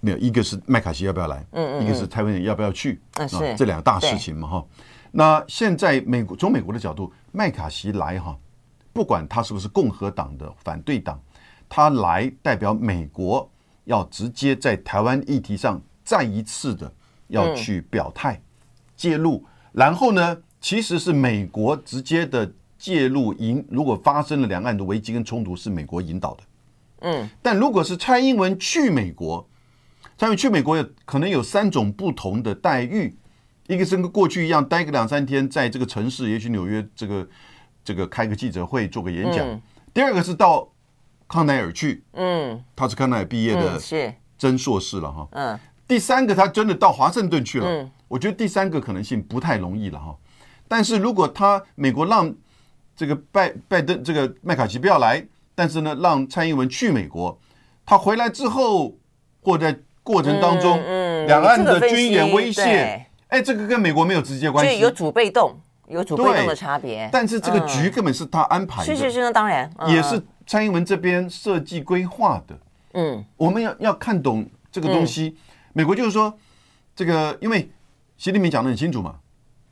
[0.00, 4.64] 没有，一个是麦卡锡要不要来，嗯，嗯嗯，一个是台湾人要不要去，嗯，是这两个大事情嘛，哈。
[5.16, 8.36] 那现在美国从美国的角度，麦卡锡来哈，
[8.92, 11.22] 不管他是不是共和党的反对党，
[11.68, 13.48] 他来代表美国
[13.84, 16.92] 要直接在台湾议题上再一次的
[17.28, 18.42] 要去表态
[18.96, 26.42] 介入，然后呢，其实是美国直接的介入引，如果发生了两岸的危机跟冲突，是美国引导的，
[27.02, 29.48] 嗯，但如果是蔡英文去美国。
[30.16, 33.16] 蔡英文去美国有可能有三种不同的待遇，
[33.66, 37.26] 一个是跟过去一样待个两三天，在这个城市，也许纽约这个
[37.82, 39.38] 这个开个记者会，做个演讲。
[39.38, 39.60] 嗯、
[39.92, 40.68] 第二个是到
[41.26, 45.28] 康奈尔去，嗯，他是康奈尔毕业的，是真硕士了哈。
[45.32, 45.58] 嗯。
[45.88, 50.14] 第三个他真的到华盛顿去了，嗯，我觉得第三个可能性不太容易了哈。
[50.68, 52.34] 但是如果他美国让
[52.96, 57.38] 这个拜拜登这个麦卡锡不要来，但是呢让蔡英文去美国，
[57.86, 58.96] 他回来之后
[59.40, 59.78] 或在。
[60.06, 60.76] 过程当中，
[61.26, 67.08] 两岸的军演威胁，哎，这个跟美国没有直接关系，所以有主被动，有主被动的差别。
[67.10, 72.56] 但是这个局根本是他安排的，是是是，那当然也是蔡英文这边设计规划的。
[72.92, 75.36] 嗯，我们要要看懂这个东西。
[75.72, 76.38] 美国就是说，
[76.94, 77.68] 这个因为
[78.16, 79.16] 习近平讲的很清楚嘛，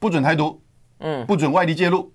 [0.00, 0.60] 不准台独，
[0.98, 2.12] 嗯，不准外力介入。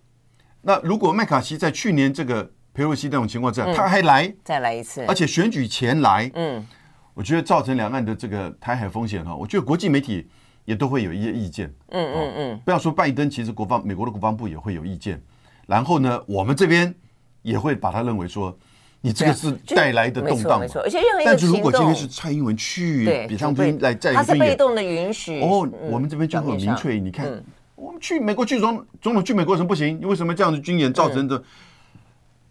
[0.63, 6.67] 那如果麦卡锡在去年这个裴洛西那种情况之下，他还来再来一次，而且选举前来，嗯。
[7.13, 10.29] 我觉得造成两岸的这个台海风险哈，我觉得国际媒体
[10.67, 11.73] 也都会有一些意见。
[11.91, 15.19] 嗯嗯嗯，不要说拜登，其实国防美国的国防部也会有意见。
[15.65, 16.93] 然后呢，我们这边
[17.41, 18.53] 也会把他认为说，
[18.99, 20.59] 你这个是带来的动荡。
[20.59, 25.39] 没错，而且任何一个但是如果今天是蔡英文去比上军来在，他是被动的允许。
[25.39, 27.41] 哦，我们这边就会明确，你看，
[27.75, 29.97] 我们去美国去总总统去美国为什么不行？
[30.01, 31.41] 你为什么这样子军演造成的？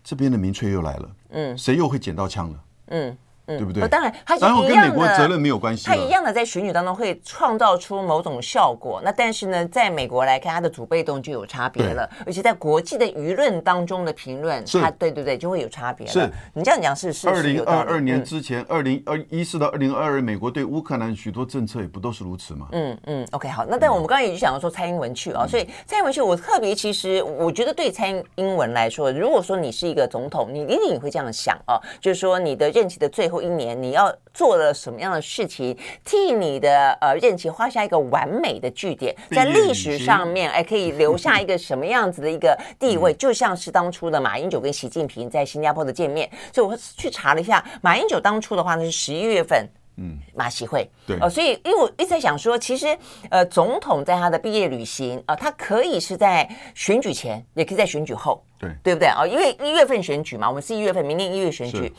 [0.02, 1.11] 这边的民粹又来了。
[1.33, 2.64] 嗯，谁又会捡到枪了？
[2.87, 3.18] 嗯。
[3.46, 3.82] 对不对？
[3.85, 5.87] 嗯、当然，他然后跟美国责任没有关系。
[5.87, 9.00] 他一样的在选举当中会创造出某种效果。
[9.04, 12.09] 那但是呢，在美国来看，他的主被动就有差别了。
[12.26, 16.12] 而且在国际的舆论当中的评论，他对对对，就会有差别了。
[16.12, 17.28] 是你这样讲是是。
[17.28, 22.68] 二零二二年之前，二零二一四到二零二二，美国对乌克兰许多政策也不都是如此吗？
[22.72, 23.64] 嗯嗯，OK，好。
[23.66, 34.14] 那但我们刚刚也就讲到说蔡英文去啊，所以蔡英文去，我特别其实我觉得对蔡英文来说，如果说你是一个总统，你一定会这样想啊，就是说你的任期的最后一年，你要。
[34.37, 43.14] 做了什么样的事情，替你的呃任期画下一个完美的句点，在历史上面，哎，可以留下一个什么样子的一个地位？
[43.14, 49.66] 就像是当初的马英九跟习近平在新加坡的见面，所以我去查了一下，马英九当初的话呢是十一月份。
[49.99, 52.94] 嗯，马习会对，呃，所以因为我一直在想说，其实
[53.31, 59.27] 呃，总统在他的毕业旅行啊，他可以是在选举前，也可以在选举后，对，对不对啊？
[59.27, 61.90] 因为一月份选举嘛，我们是一月份，明年一月选举，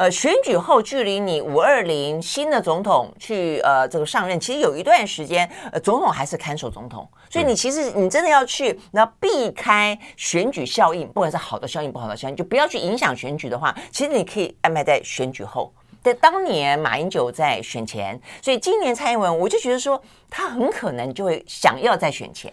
[0.00, 15.70] 呃，选举后距离你五二零新的总统去呃这个上任，其实有一段时间，呃，总统还是看守总统，所以你其实你真的要去，然后避开选举效应，不管是好的效应不好的效应，就不要去影响选举的话，其实你可以安排在选举后。
[16.02, 22.50] 在当年马英九在选前，所以今年蔡英文，我就觉得说他很可能就会想要在选前。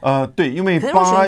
[0.00, 1.26] 呃，对，因为八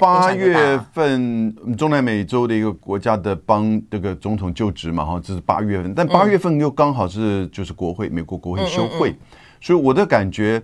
[0.00, 9.14] 八月份中南美洲的一个国家的帮这个总统就职嘛，哈，这是八月份，但八月份又刚好是就是国会美国国会休会，
[9.60, 10.62] 所以我的感觉，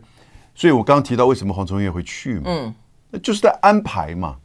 [0.55, 2.75] 所以我刚刚提到为什么黄崇业会去嘛，嗯，
[3.11, 4.37] 那就是在安排嘛，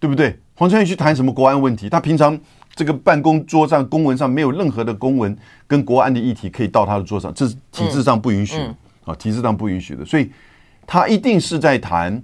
[0.00, 0.36] 对不对？
[0.56, 1.88] 黄崇业去谈什么国安问题？
[1.88, 2.36] 他平常
[2.74, 8.56] 这个办公桌上公文上没有任何的公文跟国安的议题可以到他的桌上，这是体制上不允许
[9.04, 10.28] 啊，体制上不允许的，所以
[10.84, 12.20] 他一定是在谈。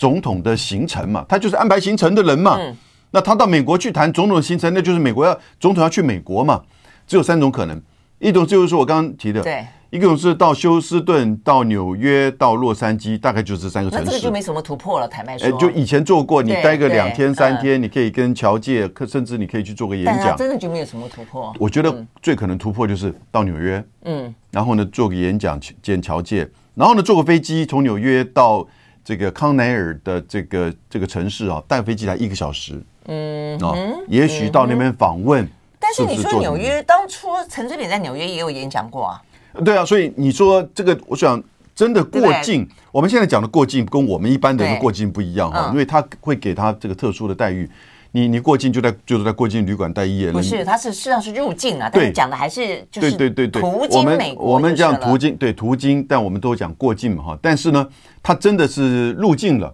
[0.00, 2.56] 总统的行程嘛，他就是安排行程的人嘛。
[2.58, 2.74] 嗯、
[3.10, 6.62] 那他到美国去谈总统的行程，那就是美国要总统要去美国嘛。
[7.06, 7.78] 只有三种可能，
[8.18, 14.04] 一种就是说我刚刚提的，对，一种是到休斯顿、到纽约、到洛杉矶，大概就这三个城市。
[14.06, 15.50] 那这个就没什么突破了，坦白说。
[15.58, 20.34] 就以前做过，你待个两天三天，你可以跟侨界，甚至你可以去做个演讲。
[20.34, 21.52] 真的就没有什么突破。
[21.58, 28.66] 我觉得最可能突破就是到纽约，嗯，然后呢做个演讲见侨界，然后呢坐个飞机从纽约到。
[29.04, 33.74] 这个康奈尔的这个这个城市啊，带飞机来一个小时，嗯，啊，
[34.08, 35.48] 也许到那边访问。
[35.78, 39.22] 但是你说纽约当初陈水扁在纽约也有演讲过啊？
[39.64, 41.42] 对啊，所以你说这个，我想
[41.74, 47.68] 真的过境，我们现在讲的过境跟我们一般的人过境不一样哈，因为他会给他这个特殊的待遇。
[48.12, 57.38] 你你过境就在就是在过境旅馆待一夜，不是，他是实际上是入境啊，但是讲的还是就是对对对对，途经美国，我们讲途经对途经，但我们都讲过境嘛哈。
[57.40, 57.88] 但是呢，
[58.22, 59.72] 他真的是入境了，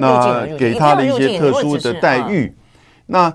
[0.00, 2.54] 那给他的一些特殊的待遇。
[3.06, 3.32] 那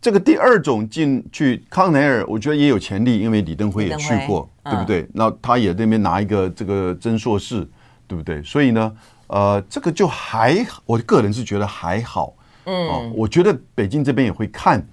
[0.00, 5.08] 这个第二种进去康奈尔，我觉得也有潜力，因为李登辉也去过，对不对？
[5.12, 7.66] 那他也那边拿一个这个真硕士，
[8.06, 8.40] 对不对？
[8.44, 8.92] 所以呢，
[9.26, 12.32] 呃，这个就还，我个人是觉得还好。
[12.64, 14.86] 嗯、哦，我觉得北京这边也会看，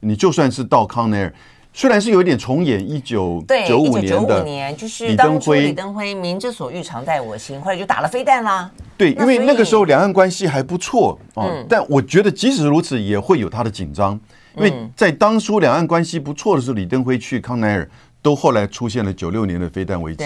[0.00, 1.34] 你就算是到康奈尔，
[1.72, 8.70] 虽然是有一点重演一九九五年的，九五年就是当初李登辉明之所欲，常在我心，后来就打了飞弹啦。
[8.98, 14.18] 对，因为那个时候两岸关系还不错啊，嗯、但我觉得即使如此，也会有他的紧张，
[14.56, 17.88] 因为在当初两岸关系不错的时候，李登辉去康奈尔，
[18.20, 20.24] 都后来出现了九六年的飞弹危机。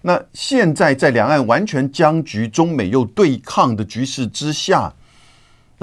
[0.00, 4.92] 那现在在两岸完全僵局、中美又对抗的局势之下。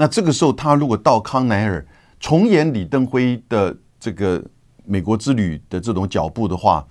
[0.00, 1.86] 那这个时候，他如果到康奈尔
[2.18, 4.42] 重演李登辉的这个
[4.86, 6.82] 美国之旅的这种脚步的话，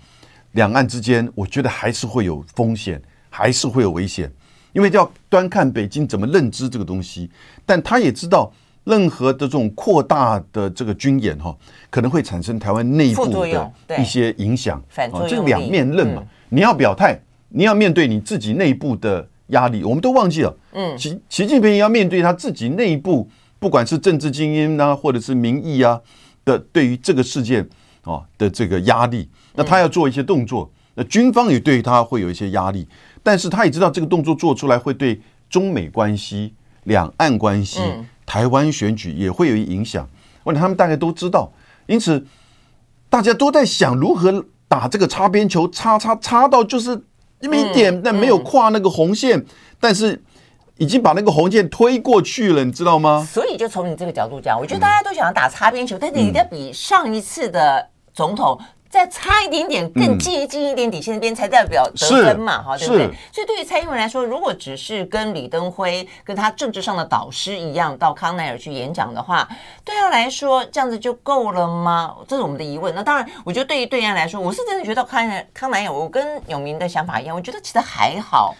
[0.52, 4.32] 两岸之间，我觉得还是会有风险，还是会有危险，
[4.74, 7.28] 因为要端看北京怎么认知这个东西。
[7.66, 11.58] 但他也知道，任何的这种扩大的这个军演哈，
[11.90, 14.80] 可能会产生台湾内部的一些影响。
[15.12, 19.28] 哦，这两面刃嘛，你要表态，你要面对你自己内部的。
[19.50, 20.56] 压力，我们都忘记了。
[20.72, 26.00] 嗯，习习近平要面对他自己内部，不管是政治精英啊，或者是民意啊
[26.46, 27.68] 的，对于这个事件
[28.04, 32.88] 啊的这个压力，那他要做一些动作，那军方也对他会有一些压力，
[33.24, 37.80] 但是他也知道这个动作做出来会对中美关系、两岸关系、
[38.26, 40.08] 台湾选举也会有影响。
[40.44, 41.52] 问他们大概都知道，
[41.88, 42.26] 因此
[43.10, 47.04] 大家都在想如何打这个擦边球，擦擦擦到就是。
[47.42, 49.46] 因为一点，但没有跨那个红线，
[49.80, 50.22] 但是
[50.78, 53.26] 已经把那个红线推过去了，你知道吗？
[53.30, 63.08] 所以就从你这个角度讲，我觉得大家都想要打擦边球，嗯、但是你要比上一次的总统再差一点点，更接近一点底线那边才代表得分嘛，哈、嗯，对不对？
[63.32, 69.48] 所以对于蔡英文来说，如果只是跟李登辉跟他政治上的导师一样到康奈尔去演讲的话，
[69.86, 72.16] 对他来说这样子就够了吗？
[72.28, 72.94] 这是我们的疑问。
[72.96, 78.56] 那当然，我觉得对于对岸来说，我是真的觉得康奈康奈尔，我跟永明的想法一样，我觉得其实还好。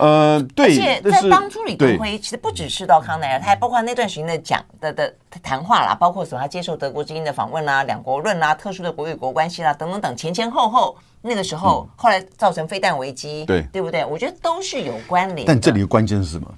[0.00, 14.02] 呃，对，而且在当初李登辉其实不只是到康奈尔，他还包括那段时间的讲的的谈话啦，包括什么他接受德国之音的访问啦、两国论啦、特殊的国与国关系啦等等等前前后后，那个时候后来造成飞弹危机，对对不对？
[14.06, 15.46] 我觉得都是有关联。
[15.46, 16.50] 但这里的关键是什么？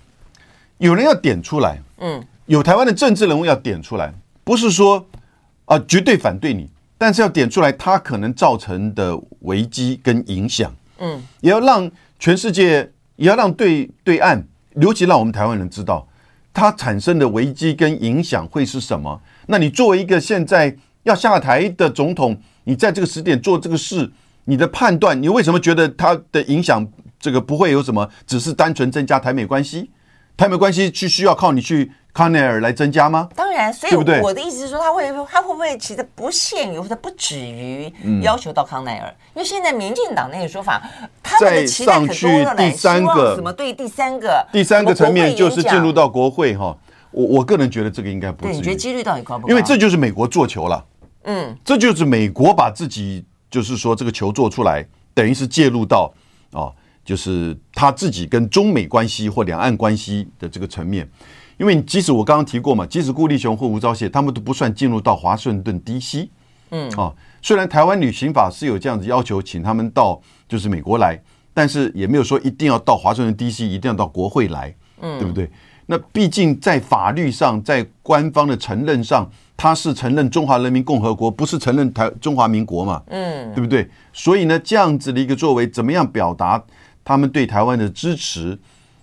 [0.78, 5.05] 有人要点出来，嗯，有台湾的政治人物要点出来，不是说
[5.64, 12.88] 啊绝对反对你，但是要点出来他可能造成的危机跟影响，嗯，也要让全世界。
[13.22, 14.42] 也要让对对岸，
[14.74, 16.08] 尤其让我们台湾人知道，
[16.52, 19.20] 它产生的危机跟影响会是什么。
[19.46, 24.11] 那你作为一个现在要下台的总统，你在这个时点做这个事，
[24.46, 26.85] 你的判断，你为什么觉得它的影响
[27.20, 28.11] 这个不会有什么？
[28.26, 29.88] 只是单纯增加台美关系，
[30.36, 31.92] 台美关系需需要靠你去。
[32.14, 33.26] 康奈尔来增加吗？
[33.34, 37.90] 当然，所以我的意思是说，他会他会不会其实不限于或者不止于
[38.20, 39.08] 要求到康奈尔？
[39.34, 40.82] 因为现在民进党那个说法，
[41.22, 46.76] 他们的期待很多了，来希望什么对第三个第三个层面就是进入到国会哈。
[47.12, 48.52] 我我个人觉得这个应该不是。
[48.52, 49.48] 你觉得几率到底高不高？
[49.48, 50.84] 因为这就是美国做球了，
[51.24, 56.12] 嗯，这就是美国把自己就是说这个球做出来，等于是介入到
[56.52, 56.68] 啊
[57.04, 61.08] 就是他自己跟中美关系或两岸关系的这个层面。
[61.58, 66.28] 因为即使我刚刚提过嘛，即使顾立雄或吴钊燮，他们都不算进入到华盛顿 D.C.，
[66.70, 71.22] 嗯，啊，虽然台湾旅行法是有这样子要求，请他们到就是美国来，
[71.54, 75.48] 但是也没有说一定要到华盛顿 D.C.，一定要到国会来，嗯，对不对？
[75.86, 83.88] 那毕竟在法律上，在官方的承认上，他是承认中华人民共和国，不是承认台中华民国嘛，嗯，对不对？
[84.12, 86.62] 所以呢，这样子的一个作为，怎么样表达
[87.04, 88.58] 他们对台湾的支持？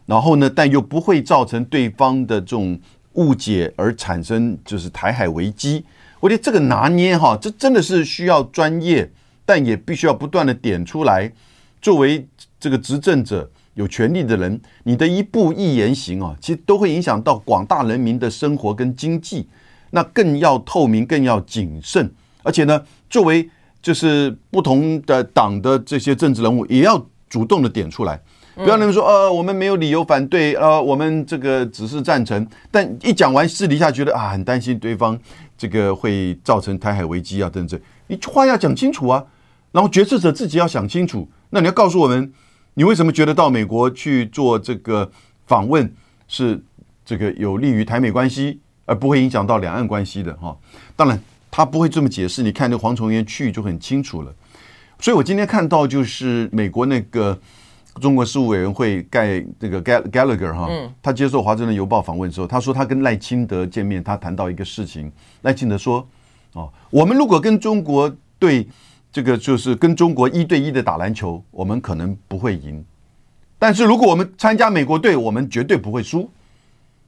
[0.05, 2.79] 然后呢，但又不会造成对方的这种
[3.13, 5.85] 误解而产生就是台海危机。
[6.19, 9.11] 我觉得这个拿捏哈，这真的是需要专业，
[9.45, 11.31] 但也必须要不断的点出来。
[11.81, 12.27] 作为
[12.59, 19.47] 这个执政者、有权力的人，你的一步一言行啊，其实都会影响到广大人民的生活跟经济。
[19.91, 22.11] 那更要透明，更要谨慎。
[22.43, 23.49] 而且呢，作为
[23.81, 28.19] 就是不同的党的这些政治人物，也要主动的点出来。
[28.55, 32.45] 不要那么说，呃，我们没有理由反对，呃，我们这个只是赞成。
[32.69, 35.17] 但一讲完私底下觉得啊，很担心对方
[35.57, 37.79] 这个会造成台海危机啊等等。
[38.07, 39.23] 你话要讲清楚啊，
[39.71, 41.29] 然后决策者自己要想清楚。
[41.51, 42.33] 那你要告诉我们，
[42.73, 45.09] 你为什么觉得到美国去做这个
[45.47, 45.93] 访问
[46.27, 46.61] 是
[47.05, 50.57] 这个有利于台美关系，而不会影响到两岸关系的哈？
[50.97, 51.17] 当然
[51.49, 52.43] 他不会这么解释。
[52.43, 54.33] 你看那黄崇源去就很清楚了。
[54.99, 57.37] 所以我今天看到就是美国那个。
[57.99, 60.69] 中国事务委员会盖这个 Gallagher 哈，
[61.01, 65.11] 他接受《华盛顿邮报》访问的时候，他说他跟赖清德见面，他谈到一个事情。
[65.41, 66.07] 赖清德说
[66.53, 68.65] ：“哦，我们如果跟中国对
[69.11, 72.81] 这个就是跟中国一对一的打篮球，我们可能不会赢；
[73.57, 76.29] 但是如果我们参加美国队，我们绝对不会输。”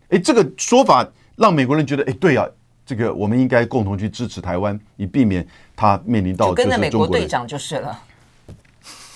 [0.10, 2.46] 哎，这个说法让美国人觉得，哎，对啊，
[2.92, 7.98] 这个我们应该共同去支持台湾，以避免他面临到就跟着美国队长就是了。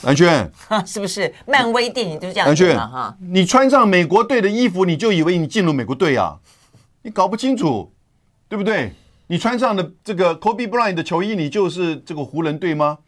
[0.03, 0.49] 蓝轩，
[0.87, 2.87] 是不是漫威电影就是这样子嘛？
[2.87, 6.39] 哈，你穿上美国队的衣服，你就以为你进入美国队啊？
[7.01, 7.91] 你搞不清楚，
[8.47, 8.93] 对不对？
[9.27, 12.99] 你穿上的这个 Kobe Bryant 的球衣，你就是这个湖人队吗？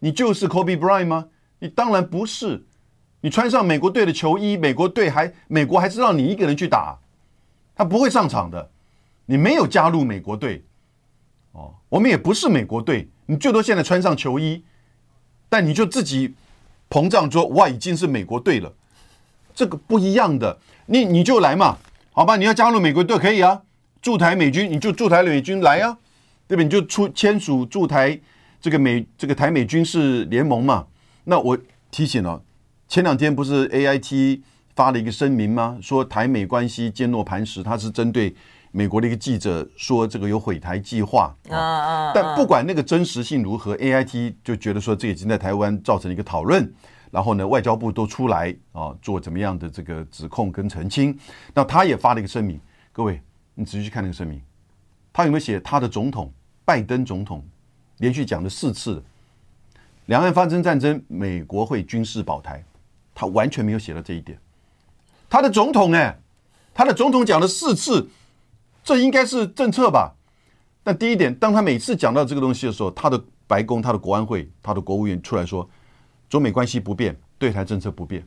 [0.00, 1.28] 你就是 Kobe Bryant 吗？
[1.60, 2.62] 你当然不是。
[3.22, 6.98] 你穿上美国队的球衣，美国队还美国还是让你一个人去打，
[7.74, 8.68] 他不会上场的。
[9.26, 10.64] 你没有加入美国队，
[11.52, 14.62] 哦，我们也不是美国队，你最多现在穿上球衣。
[15.48, 16.34] 但你就自己
[16.90, 18.72] 膨胀说，哇，已经是美国队了，
[19.54, 20.58] 这个不一样的。
[20.86, 21.78] 你你就来嘛，
[22.12, 22.36] 好吧？
[22.36, 23.62] 你要加入美国队可以啊，
[24.02, 25.96] 驻台美军你就驻台美军来啊，
[26.48, 26.62] 对吧？
[26.64, 28.18] 你就出签署驻台
[28.60, 30.88] 这个美这个台美军事联盟嘛。
[31.24, 31.56] 那我
[31.92, 32.42] 提醒了，
[32.88, 34.40] 前两天不是 AIT
[34.74, 35.78] 发了一个声明吗？
[35.80, 38.34] 说台美关系坚若磐石，它是针对。
[38.76, 46.74] 美国的一个记者说：“这个有毁台计划啊，但不管那个真实性如何，AIT 就觉得说这已经在台湾造成了一个讨论。
[47.12, 51.16] 然后呢，外交部都出来啊，做怎么样的这个指控跟澄清。
[51.54, 52.60] 那他也发了一个声明，
[52.90, 53.22] 各位，
[53.54, 54.42] 你仔细去看那个声明，
[55.12, 56.32] 他有没有写他的总统
[56.64, 57.46] 拜登总统
[57.98, 59.00] 连续讲了四次，
[60.06, 62.64] 两岸发生战争，美国会军事保台，
[63.14, 64.36] 他完全没有写到这一点。
[65.30, 66.18] 他的总统哎，
[66.74, 68.10] 他的总统讲了四次。”
[68.84, 70.14] 这应该是政策吧？
[70.82, 75.66] 但第一点，当他每次讲到这个东西的时候，他的白宫、他的国安会、他的国务院出来说，
[76.28, 78.22] 中美关系不变，对台政策不变。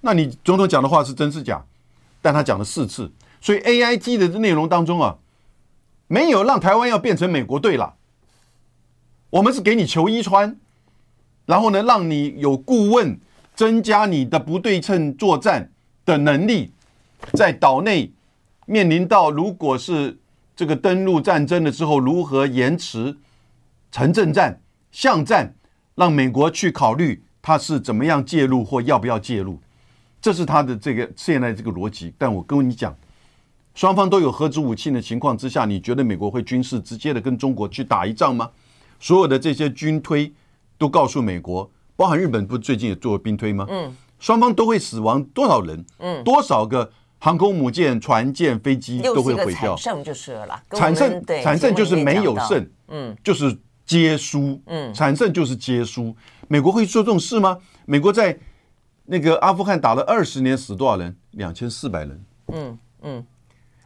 [0.00, 1.64] 那你总统讲的话是真是假？
[2.20, 5.16] 但他讲了四次，所以 AIT 的内容当中啊，
[6.08, 7.94] 没有让台湾要变成美国队了。
[9.30, 10.56] 我们是给你球衣穿，
[11.46, 13.20] 然后呢，让你有顾问，
[13.54, 15.70] 增加你的不对称作战
[16.04, 16.72] 的能力，
[17.34, 18.10] 在岛内。
[18.66, 20.18] 面临到如果是
[20.56, 23.16] 这个登陆战争了之后，如何延迟
[23.90, 25.54] 城镇战、巷战，
[25.94, 29.60] 让美国去考虑他是怎么样介入或要不要介入，
[30.20, 32.14] 这是他的这个现在这个逻辑。
[32.16, 32.96] 但我跟你讲，
[33.74, 38.50] 双方都有核子武器的情况之下，你觉得美国会军事直接的跟中国去打一仗吗？
[39.00, 40.32] 所有的这些军推
[40.78, 43.66] 都告诉美国，包含日本不最近也做了兵推吗？
[43.68, 45.84] 嗯，双方都会死亡多少人？
[45.98, 46.90] 嗯，多少个？
[47.24, 50.62] 航空母舰、船舰、飞机都会毁掉，惨胜就是了啦。
[50.72, 56.14] 惨胜，惨胜就是没有胜，嗯，就是皆输，嗯，惨胜就是皆输。
[56.48, 57.56] 美国会做这种事吗？
[57.86, 58.36] 美国在
[59.06, 61.16] 那个阿富汗打了二十年，死多少人？
[61.30, 62.24] 两千四百人。
[62.52, 63.24] 嗯嗯，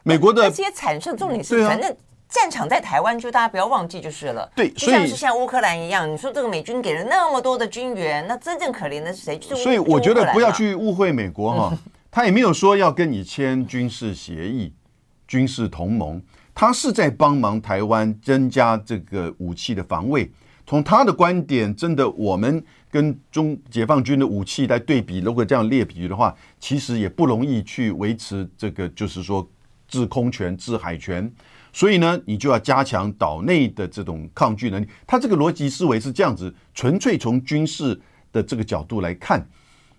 [0.02, 1.96] 美国的这些惨胜，重点是反正
[2.28, 4.50] 战场在台湾，就大家不要忘记就是了。
[4.56, 9.38] 对，就像是像乌克兰一样，你说这个美军给了那么多的军援，那真正可怜的是谁？
[9.38, 11.78] 就是所以我觉得不要去误会美国哈。
[12.10, 14.72] 他也没有说要跟你签军事协议、
[15.26, 16.22] 军事同盟，
[16.54, 20.30] 他是在帮忙台湾增加这个武器的防卫，
[20.66, 29.46] 从他的观点，真的我们跟中解放军的武器来对比，如果这样列比的话，其实也不容易去维持这个，就是说
[29.86, 31.30] 制空权、制海权。
[31.70, 34.88] 所以呢，你就要加强岛内的这种抗拒能力。
[35.06, 38.00] 他这个逻辑思维是这样子，纯粹从军事
[38.32, 39.46] 的这个角度来看，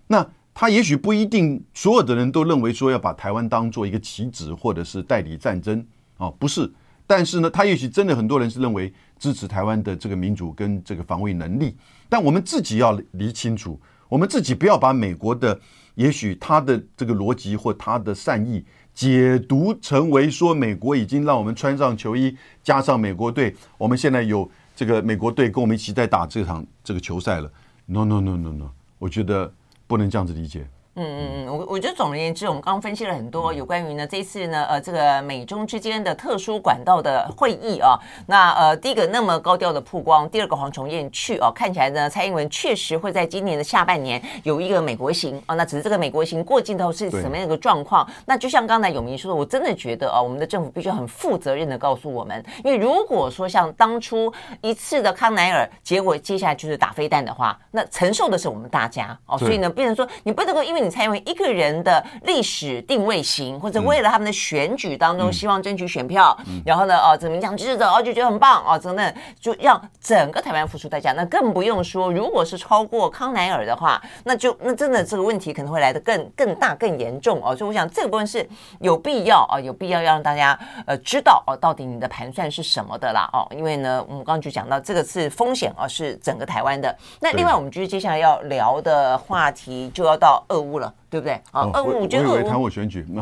[0.08, 0.28] 那
[0.60, 5.82] 他也许不一定所有的人都认为说要把台湾当做一个棋子，或者是代理战争
[6.18, 6.70] 啊，不是。
[7.08, 11.78] 但是呢，他也许真的很多人是认为支持台湾的这个民主跟这个防卫能力。
[12.10, 13.80] 但我们自己要理清楚，
[14.10, 15.58] 我们自己不要把美国的
[15.96, 18.62] 也许他的这个逻辑或他的善意。
[18.94, 27.50] 解读成为说，美国已经让我们穿上球衣，加上美国队，我们现在有这个美国队跟我们一起在打这场这个球赛了。
[27.86, 29.54] No no no no no，我觉得
[29.90, 30.68] 不能这样子理解。
[31.00, 37.98] 嗯嗯嗯，我我觉得总而言之，我们刚刚分析了很多有关于呢这一次呢呃这个美中之间的特殊管道的会议啊，
[38.28, 48.06] 那呃第一个那么高调的曝光，第二个黄崇彦去哦、啊，看起来呢蔡英文确实会在今年的下半年有一个美国行啊，那只是这个美国行过境头是什么样一个状况？
[48.26, 54.32] 那就像刚才永明说的，我真的觉得啊，我们的政府必须很负责任的告诉我们，因为如果说像当初
[54.62, 61.70] 一次的康乃尔，结果接下来就是打飞弹的话，那承受的是我们大家哦、啊，所以呢，变成说你不能够因为你蔡英文一个人。
[61.84, 71.14] 的历史定位型，或者为了他们的选举当中希望争取选票，嗯、然后呢，哦，怎么讲支持者哦就觉得很棒哦，真的就让整个台湾付出代价。
[71.14, 77.56] 那更不用说，如果是超过康乃尔的话，那就那真的这个问题可能会来得更更大、更严重哦。
[77.56, 78.48] 所以我想这个部分是
[78.80, 83.48] 有必要啊，有必要要让大家呃知道哦，到底你的盘算是什么的啦哦。
[83.56, 86.94] 因为呢，我们刚刚就讲到这个是风险啊，是整个台湾的。
[87.20, 90.94] 那另外，我们就是接下来要聊的话题就要到俄乌了。
[91.10, 91.34] 对不对？
[91.52, 93.04] 啊、哦，俄乌，我觉得俄乌谈我选举。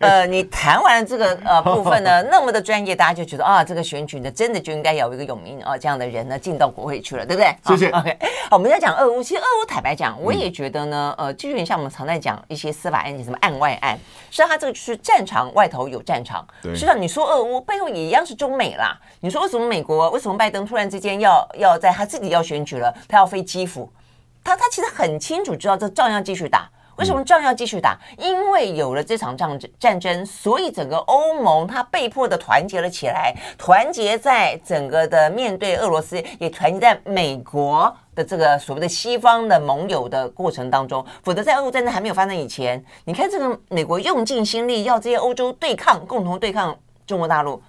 [0.00, 7.56] 呃，你谈完了这个呃部分呢， 那么的专业，大家就觉得啊，这个选举呢，真的就应该有一个有名啊这样的人呢进到国会去了，对不对？
[7.64, 7.90] 谢谢。
[7.90, 8.18] OK，
[8.50, 13.96] 好，我们在讲俄乌，其实俄乌坦白讲，我也觉得呢，呃，就有点像我们常在讲一些司法案件，什么案外案，
[14.30, 16.44] 实际上它这个就是战场外头有战场。
[16.60, 16.74] 对。
[16.74, 18.98] 实际上你说俄乌背后也一样是中美啦。
[19.20, 23.88] 你说为什么美国为什么拜登突然之间要要在他自己要选举了，他要飞基辅？
[24.44, 27.98] 他他其实很清楚知道这照样继续打，为什么照样继续打？
[28.18, 41.04] 因为有了这场战战争，所以整个欧盟它被迫的团结了起来，团结在整个的面对俄罗斯，也团结在美国的这个所谓的西方的盟友的过程当中。
[41.22, 46.76] 否则在俄乌战争还没有发生以前，你看这个美国用尽心力要这些欧洲对抗，共同对抗
[47.06, 47.60] 中国大陆。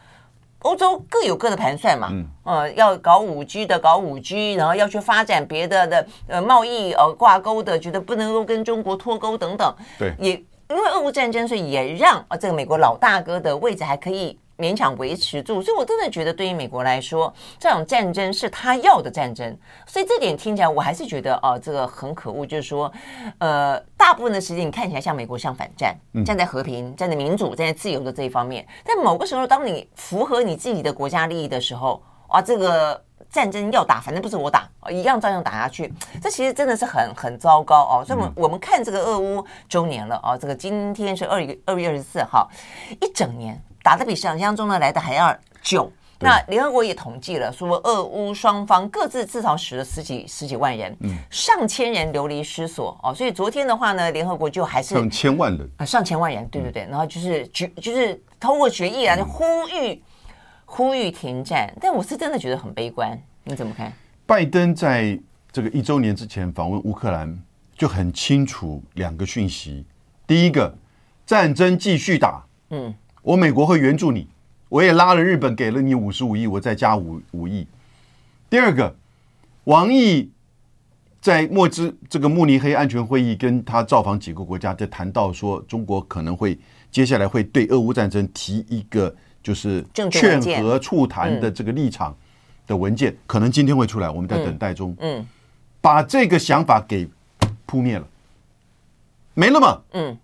[0.65, 10.31] 欧洲各有各的盘算嘛，嗯，呃，要搞五 G 的搞五 G，然后要去发展别的的呃贸易呃挂钩的，觉得不能够跟中国脱钩等等，对，也
[10.69, 14.37] 因为俄乌战争，所以也让啊这个美国老大哥的位置还可以。
[14.57, 19.57] 勉强维持住，所以我真的觉得，对于美国来说，这场战争是他要的战争。
[19.85, 22.45] 所以这点听起来，我还是觉得，哦，这个很可恶。
[22.45, 22.91] 就是说，
[23.39, 28.65] 呃，大部分的时间你看起来像美国像反战，站在和平、站在民主、站在自由的这一方面。
[28.83, 35.91] 但某个时候，当你符合你自己的国家利益的时候，啊，这个战争要打，反正不是我打，一样照样打下去。
[36.21, 38.03] 这其实真的是很很糟糕哦。
[38.05, 42.49] 所以，我们我们看这个俄乌周年了哦，这个今天是二月二月二十四号，
[43.01, 43.61] 一整年。
[43.83, 45.91] 打的比想象中的来的还要久。
[46.17, 53.13] 那联合国也统计了，说俄乌双方各自至少死了十几十几万人，嗯，上千人流离失所哦。
[53.13, 56.87] 所以昨天的话呢，联合国就还是上千万人啊，上千万人，对对对。
[56.89, 60.01] 然后就是决就是通过决议啊，就呼吁
[60.65, 61.73] 呼吁停战。
[61.79, 63.93] 但我是真的觉得很悲观，你怎么看？
[64.25, 65.17] 拜登在
[65.51, 67.39] 这个一周年之前访问乌克兰，
[67.77, 69.85] 就很清楚两个讯息：
[70.27, 70.77] 第一个，
[71.25, 72.93] 战争继续打，嗯。
[73.21, 74.27] 我美国会援助你，
[74.69, 77.65] 我也拉了日本给了你五十五亿，我再加五五亿。
[78.51, 78.95] 第二个，
[79.63, 80.31] 王毅
[81.19, 86.55] 在莫兹这个慕尼黑安全会议跟他造访几个国家，在谈到说中国可能会
[86.91, 89.15] 接下来会对俄乌战争提一个
[89.45, 92.17] 就是劝和促谈的这个立场
[92.65, 94.95] 的文件，可能今天会出来，我们在等待中。
[94.99, 95.23] 嗯，
[95.81, 97.07] 把这个想法给
[97.67, 98.07] 扑灭了，
[99.35, 99.81] 没了嘛？
[99.91, 100.17] 嗯。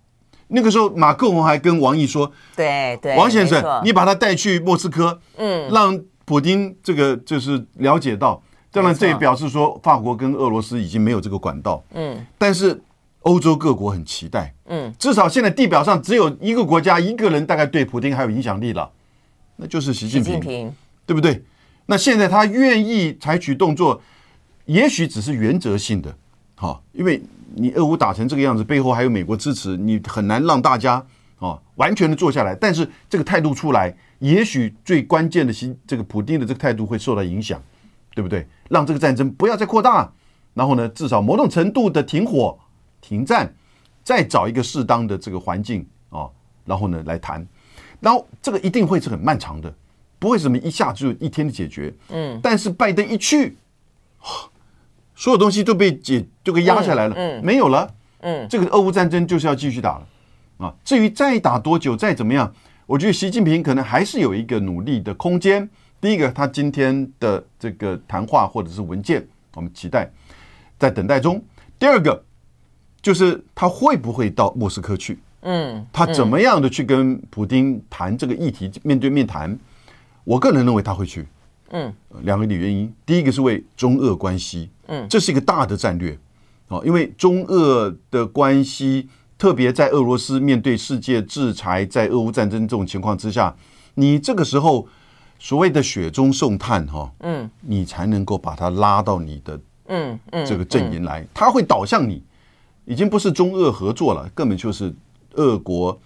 [0.48, 8.42] 那个时候，马克龙还跟王毅说：“对对，王先生，你把他带去莫斯科，嗯，让普丁这个就是了解到。
[8.72, 12.26] 当然，这也表示说，法国跟俄罗斯已经没有这个管道，嗯。
[12.38, 12.82] 但是
[13.22, 18.92] 欧洲各国很期待，嗯，至少现在地表上只有一个国家一个人大概对普丁还有影响力了，
[19.62, 20.74] 那就是习近平，
[21.06, 21.42] 对不对？
[21.86, 24.02] 那现在他愿意采取动作，
[24.66, 26.14] 也许只是原则性的，
[26.56, 27.22] 好，因为。”
[27.54, 31.06] 你俄乌打成这个样子，背后还有美国支持，你很难让大家
[31.38, 32.56] 啊，完全的坐下来。
[32.56, 37.62] 但是这个态度出来，也许最关键的是这个普丁的这个态度会受到影响，
[38.16, 38.48] 对不对？
[38.70, 40.10] 让这个战争不要再扩大，
[40.54, 42.58] 然后呢，至少某种程度的停火、
[43.02, 43.54] 停战，
[44.02, 46.30] 再找一个适当的这个环境啊，
[46.64, 47.46] 然后呢来谈。
[48.02, 49.74] 然后这个一定会是很漫长的，
[50.20, 51.94] 不会什么一下就一天的解决。
[52.10, 53.56] 嗯，但是拜登一去，
[55.16, 57.90] 所有东西都被解就给压下来了，嗯，没有了。
[58.20, 60.08] 嗯，这个俄乌战争就是要继续打了。
[60.58, 62.54] 啊，至于再打多久，再怎么样，
[62.86, 65.68] 我觉得习近平可能还是有一个努力的空间。
[66.00, 70.10] 第一个，他今天的这个谈话或者是文件，我们期待
[70.78, 71.44] 在等待中。
[71.80, 72.24] 第二个，
[73.02, 75.20] 就是他会不会到莫斯科去？
[75.42, 79.58] 嗯，他怎么样的去跟普京谈这个议题，面对面谈？
[80.24, 81.28] 我个人认为他会去。
[81.72, 86.18] 嗯，两个理原因，第一个是为中俄关系，嗯，这是一个大的战略。
[86.68, 89.10] 哦，因为中俄的关系。
[89.42, 93.56] 特别在俄罗斯面对世界制裁，在俄乌战争这种情况之下，
[93.96, 94.88] 你这个时候
[95.40, 102.22] 所谓的雪中送炭，哈，嗯，你才能够把它拉到你的，嗯嗯，这个阵营来，他会导向你，
[102.86, 104.94] 已经不是中俄合作了，根本就是
[105.34, 106.00] 俄国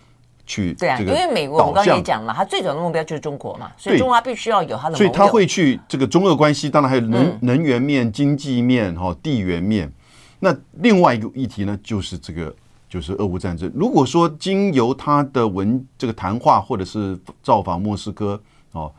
[0.45, 9.91] 去，对啊，因为美国我刚才也讲了，他最早的目标就是中国嘛，所以中华必须要有他的，所以他会去这个中俄关系，当然还有能能源面、经济面、哈地缘面，
[10.39, 12.53] 那另外一个议题呢，就是这个。
[12.87, 13.69] 就是俄乌战争。
[13.75, 18.39] 如果说经由他的文这个谈话，或者是造访莫斯科，
[18.71, 18.89] 哦，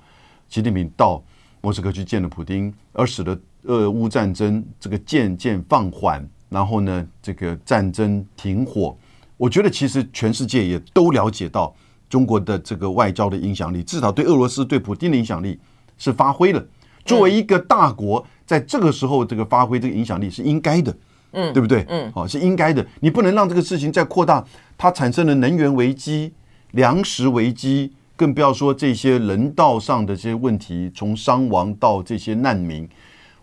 [0.51, 1.22] 习近平到
[1.62, 8.95] 莫斯科去见了普丁，而使得俄乌战争这个渐渐放缓，然后呢，这个战争停火。
[9.37, 11.74] 我觉得其实全世界也都了解到
[12.09, 15.59] 中国的这个外交的影响力，至少对俄罗斯对普京的影响力
[15.99, 16.64] 是发挥了。
[17.05, 20.97] 作为一个大国，在这个时候这个发挥这个影响力是应该的。
[21.32, 21.84] 嗯，对不对？
[21.89, 22.87] 嗯，好，是应该的。
[23.01, 24.43] 你不能让这个事情再扩大，
[24.78, 26.32] 它产生了能源危机、
[26.70, 32.89] 粮食危机，更不要说这些人道上的这些问题，从伤亡到这些难民。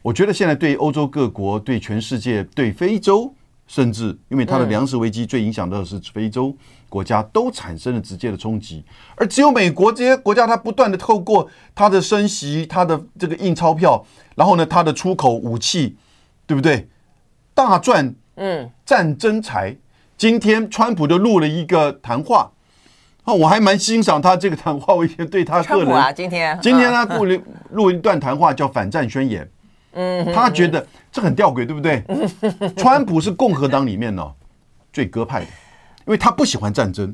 [0.01, 3.31] 我觉得现在对欧洲各国、对全世界、对非洲，
[3.67, 6.55] 甚至因为它的粮食危机最影响到的是非洲
[6.89, 8.83] 国家，都产生了直接的冲击。
[9.15, 14.05] 而只有美国这些国家，它不断的透过它的升息、它的这个印钞票，
[14.35, 15.97] 然后呢，它的出口武器，
[16.45, 16.87] 对不对？
[17.53, 19.75] 大赚嗯战争财。
[20.15, 22.51] 今天川普就录了一个谈话，
[23.23, 24.93] 哦，我还蛮欣赏他这个谈话。
[24.93, 27.39] 我以前对他个人啊，今天今天他录了
[27.71, 29.49] 录一段谈话，叫反战宣言。
[29.93, 32.03] 嗯，他觉得这很吊诡，对不对？
[32.75, 34.31] 川普是共和党里面呢
[34.91, 35.45] 最鸽派的，
[36.05, 37.13] 因为他不喜欢战争，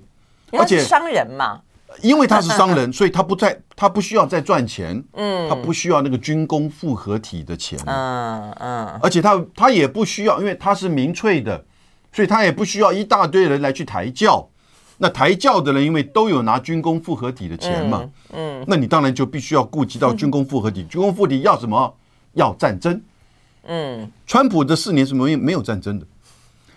[0.51, 1.61] 而且商人嘛。
[2.03, 11.65] 因为他是商人， 所以他不再，他不需要再赚钱，嗯，他不需要那个军工复合体的钱，嗯嗯，而且他他也不需要，因为他是民粹的，
[12.13, 14.47] 所以他也不需要一大堆人来去抬轿。
[14.99, 20.83] 那抬轿的人，因为都有拿军工复合体的钱嘛，嗯，那你当然就必须要顾及到 军工复合体。
[20.83, 21.95] 军工复合体要什么？
[22.33, 23.01] 要战争。
[23.67, 26.05] 嗯，川普的四年是没有没有战争的，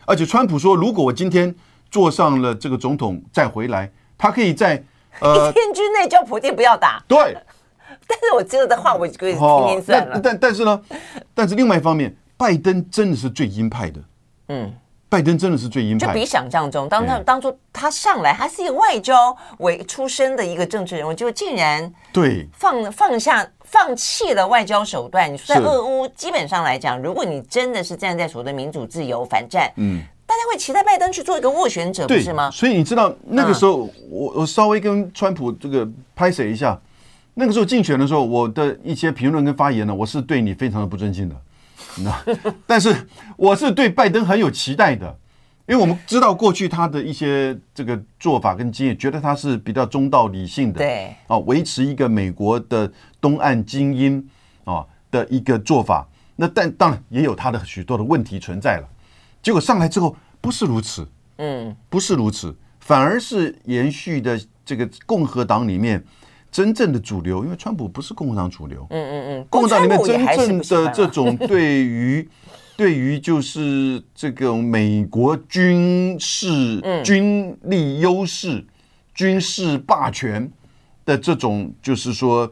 [0.04, 1.54] 而且川普说，如果我今天
[1.90, 4.82] 坐上了这个总统再回来，他可以在。
[5.20, 7.36] 呃，一天之内叫普京不要打，对。
[8.08, 10.18] 但是我这个的话，我就可以听听算了。
[10.18, 10.82] 但但是呢，
[11.34, 14.00] 但是另外一方面，拜登真的是最鹰派的。
[14.48, 14.74] 嗯，
[15.10, 25.32] 拜登真的是最鹰派，就比想象中，当他当初他上来，他是一个外交为出身的一个政治人物，就竟然对放放下放弃了外交手段。
[25.32, 30.00] 你说在俄乌，基本上来讲，如果你真的是站在所谓的民主自由反战，嗯。
[30.24, 32.50] 大家会期待拜登去做一个斡旋者，不是吗？
[32.50, 36.80] 所以你知道那个时候，我我稍微跟川普这个拍摄一下，
[37.34, 41.36] 那个时候竞选的时候，我的一些评论跟发言呢，我是对你非常的不尊敬的，
[42.02, 42.24] 那
[42.66, 43.06] 但是
[43.36, 45.06] 我是对拜登很有期待的，
[45.66, 52.90] 因为我们知道过去他的一些这个做法跟经验，觉得他是比较中道理性的，对啊，维持一个美国的
[53.22, 54.28] 东岸精英
[54.64, 56.06] 啊的一个做法。
[56.36, 58.88] 那但当然也有他的许多的问题存在了。
[59.42, 66.02] 结果上来之后不是如此，嗯，不是如此，反而是延续的这个共和党里面
[66.50, 72.28] 真正的主流，因为川普不是共和党主流，嗯嗯嗯，共和党里面真正的这种 对于
[72.76, 78.66] 对于就是这个美国军事军力优势、
[79.14, 80.50] 军事霸权
[81.04, 82.50] 的这种就是说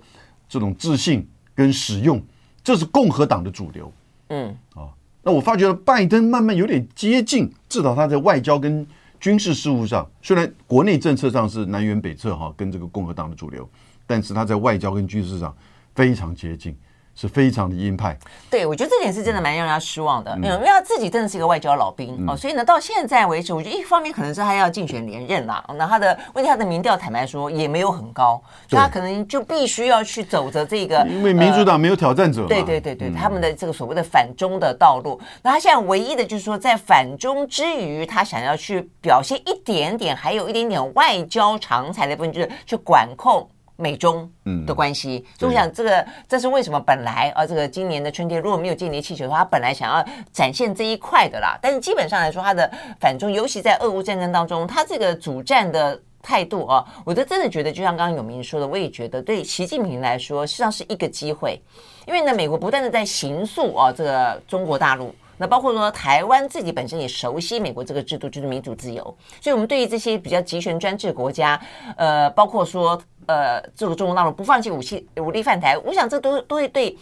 [0.50, 2.20] 这种自信跟使用，
[2.64, 3.90] 这是共和党的主流，
[4.28, 4.90] 嗯啊。
[5.22, 8.84] 那我发觉了，拜登慢慢有点接近，至少他在外交跟
[9.20, 13.68] 军事事务上，虽然国内政策上是南辕北辙哈，跟这个共和党的主流，
[14.06, 15.54] 但是他在外交跟军事上
[15.94, 16.74] 非常接近，
[17.20, 18.16] 是非常的鹰派，
[18.48, 43.46] 对，我觉得这点是真的蛮让人家失望的，嗯，因为他自己真的是一个外交老兵，嗯，哦，所以呢，到现在为止，我觉得一方面可能是他要竞选连任啦，那他的问题，他的民调坦白说也没有很高，所以他可能就必须要去走着这个，因为民主党没有挑战者，对对对对，他们的这个所谓的反中的道路，那他现在唯一的就是说，在反中之余，他想要去表现一点点，还有一点点外交长才的部分，就是去管控。
[43.80, 44.30] 美中
[44.66, 51.58] 的关系，嗯、所以我想这个这是为什么本来啊，这个今年的春天如果没有间谍气球的话，他本来想要展现这一块的啦。
[51.62, 52.70] 但是基本上来说，他的
[53.00, 61.58] 反中，尤其在俄乌战争当中，他这个主战的态度啊，我都真的觉得，就像刚刚永明说的，我也觉得对习近平来说，实际上是一个机会，
[62.06, 65.14] 因为呢，美国不断的在形塑啊，这个中国大陆。
[65.42, 69.02] 那包括说台湾自己本身也熟悉美国这个制度，就是民主自由，
[69.40, 71.58] 所以我们对于这些比较集权专制国家，
[71.96, 73.00] 呃，包括说
[73.30, 76.98] 呃这个中国大陆不放弃武器武力犯台，我想这都都会对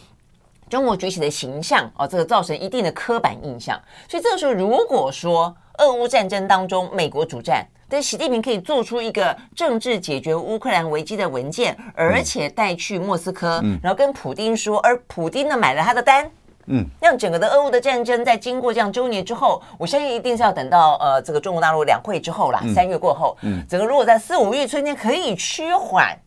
[0.68, 3.81] 中国崛起的形象啊，这个造成一定的刻板印象。
[4.07, 16.31] 所以这个时候，如果说俄乌战争当中美国主战，但习近平可以做出一个政治解决乌克兰危机的文件，而且带去莫斯科，然后跟普丁说，而普丁呢买了他的单。
[16.68, 26.18] 嗯，让整个的俄乌的战争在经过这样周年之后，我相信一定是要等到呃这个中国大陆两会之后啦，三月过后，嗯，整个如果在四五月春天可以趋缓，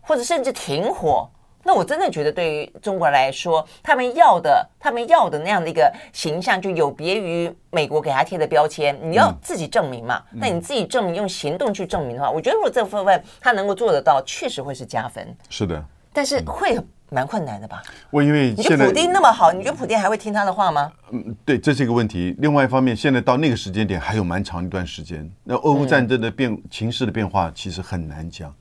[0.00, 1.28] 或者甚至停火，
[1.64, 8.96] 那我真的觉得对于中国来说，他们要的他们要的那样的一个形象，就有别于美国给他贴的标签。
[9.02, 15.36] 你要自己证明嘛，那你自己证明用行动去证明的话，我觉得如果这部分他能够做得到，确实会是加分。
[15.48, 16.78] 是的，但是会。
[17.14, 17.80] 蛮困难的吧？
[18.10, 20.92] 我因为现在普丁那么好，你觉得普丁还会听他的话吗？
[21.12, 22.34] 嗯，对，这是一个问题。
[22.40, 25.30] 另外一方面，现在到那个时间点还有蛮长一段时间。
[25.44, 28.52] 那俄乌战争的变情势的变化其实很难讲。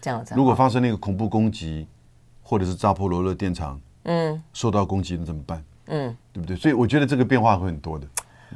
[0.00, 1.88] 这样子，如果发生那个恐怖攻击，
[2.42, 5.64] 或者是扎波罗热电厂，嗯，受到攻击，那怎么办？
[5.86, 6.54] 嗯，对不对？
[6.54, 8.06] 所以我觉得这个变化会很多的。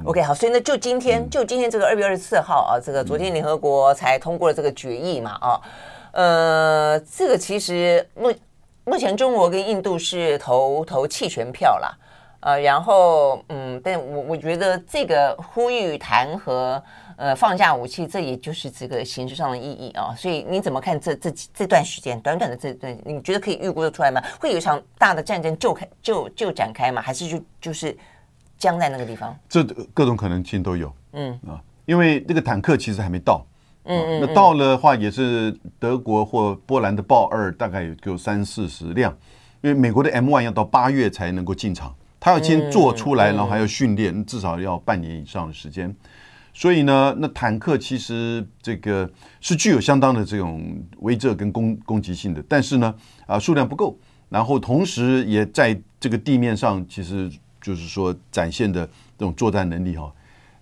[0.04, 5.60] OK，好，所以呢，就今天，就今天这个二月二十四号啊，这个昨天联合国才通过了这个决议嘛，啊，
[6.12, 8.30] 呃，这个其实目。
[8.88, 11.98] 目前中国跟印度是投投弃权票啦，
[12.38, 16.80] 呃，然后嗯，但我我觉得这个呼吁弹劾
[17.16, 20.14] 呃放下武器，这也就是这个形式上的意义啊。
[20.16, 24.22] 所以你怎么看这这这段时间短短的这段，你觉得可以预估的出来吗？
[24.38, 27.02] 会有一场大的战争就开就就展开吗？
[27.02, 27.96] 还是就就是
[28.56, 29.36] 僵在那个地方？
[29.48, 33.44] 这各种可能性都有，嗯啊，因为那个坦克其实还没到。
[33.88, 39.16] 嗯，那到了的话也是德国或波兰的豹二，大概有三四十辆，
[39.62, 45.94] 因为美国的 M one 要到八月才能够进场，他要先做出来，然后还要训练，至少要半年以上的时间。
[46.52, 49.08] 所以呢，那坦克其实这个
[49.40, 52.92] 是具有相当的这种威慑跟攻攻击性的，但是呢，
[53.26, 53.96] 啊数量不够，
[54.28, 57.30] 然后同时也在这个地面上，其实
[57.60, 58.84] 就是说展现的
[59.16, 60.12] 这种作战能力哈，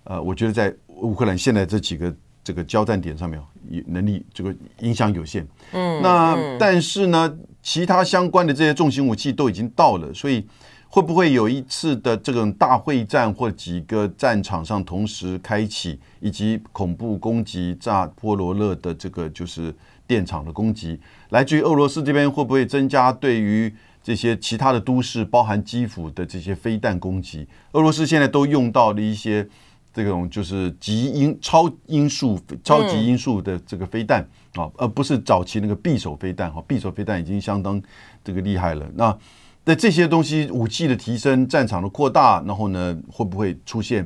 [0.03, 2.15] 呃，我觉得在乌克兰现在这几个。
[2.45, 3.41] 这个交战点上面，
[3.87, 5.45] 能力这个影响有限。
[5.71, 10.45] 嗯，那但是呢，其他相关的这些重型武器都已经到了，所以
[10.87, 19.73] 会不会有一次的这种大会战或几个战场上同时开启，以及恐怖攻击、炸波罗勒的这个就是
[20.05, 23.73] 电厂的攻击，来自于俄罗斯这边会不会增加对于
[24.03, 27.47] 这些其他的都市，包含基辅的这些飞弹攻击？
[27.71, 29.49] 俄罗斯现在都用到了一些。
[29.95, 34.21] 这种就是极音超音速、超级音速的这个飞弹
[34.55, 36.61] 啊，而不是早期那个匕首飞弹哈。
[36.67, 37.81] 匕首飞弹已经相当
[38.21, 38.85] 这个厉害了。
[38.93, 39.17] 那
[39.63, 44.05] 在这些东西武器的提升、战场的扩大，然后呢，会不会出现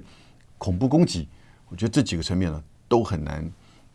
[0.60, 1.28] 恐怖攻击？
[1.70, 3.44] 我觉得这几个层面呢，都很难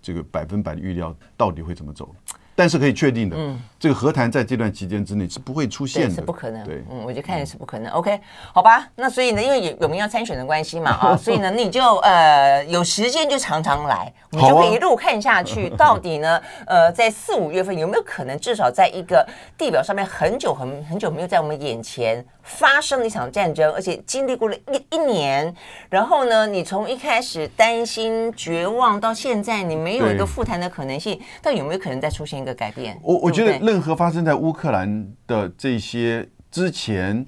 [0.02, 2.12] 这个百分百的预料到底会怎么走。
[2.56, 6.64] 但是可以确定的，这个和谈在这段期间之内是不会出现的，是不可能。
[6.64, 7.92] 对，嗯，我就看也是不可能。
[7.92, 8.18] OK，
[8.50, 19.28] 好吧，那所以呢，因为有有名要参选的关系嘛，啊， 所以呢，你就呃有时间就常常来，你就可以一路看下去，到底呢，呃，在四五月份有没有可能至少在一个
[19.58, 25.54] 地表上面很久很很久没有在我们眼前发生了一场战争，而且经历过了一一年，
[25.90, 32.98] 然后呢，你从一开始担心绝望到现在，你没有一个复谈的可能性，到底有没有可能再出现一个改变？
[33.02, 37.26] 我我觉得任何发生在乌克兰的这些之前、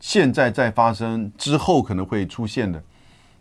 [0.00, 2.82] 现在在发生之后可能会出现的，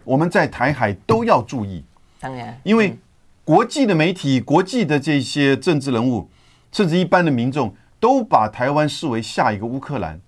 [0.04, 1.86] 我们在台海都要注意。
[2.20, 3.00] 当然，因为
[3.46, 6.30] 国际的媒体、国际的这些政治人物，
[6.74, 10.20] 甚至一般的民众，都把台湾视为下一个乌克兰。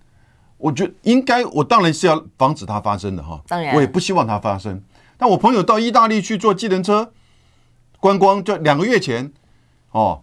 [0.58, 3.42] 我觉得应该，我当然是要防止它发生的哈。
[3.46, 4.82] 当然，我也不希望它发生。
[5.18, 7.12] 但我朋友到意大利去坐计程车
[8.00, 9.30] 观光，就两个月前
[9.92, 10.22] 哦，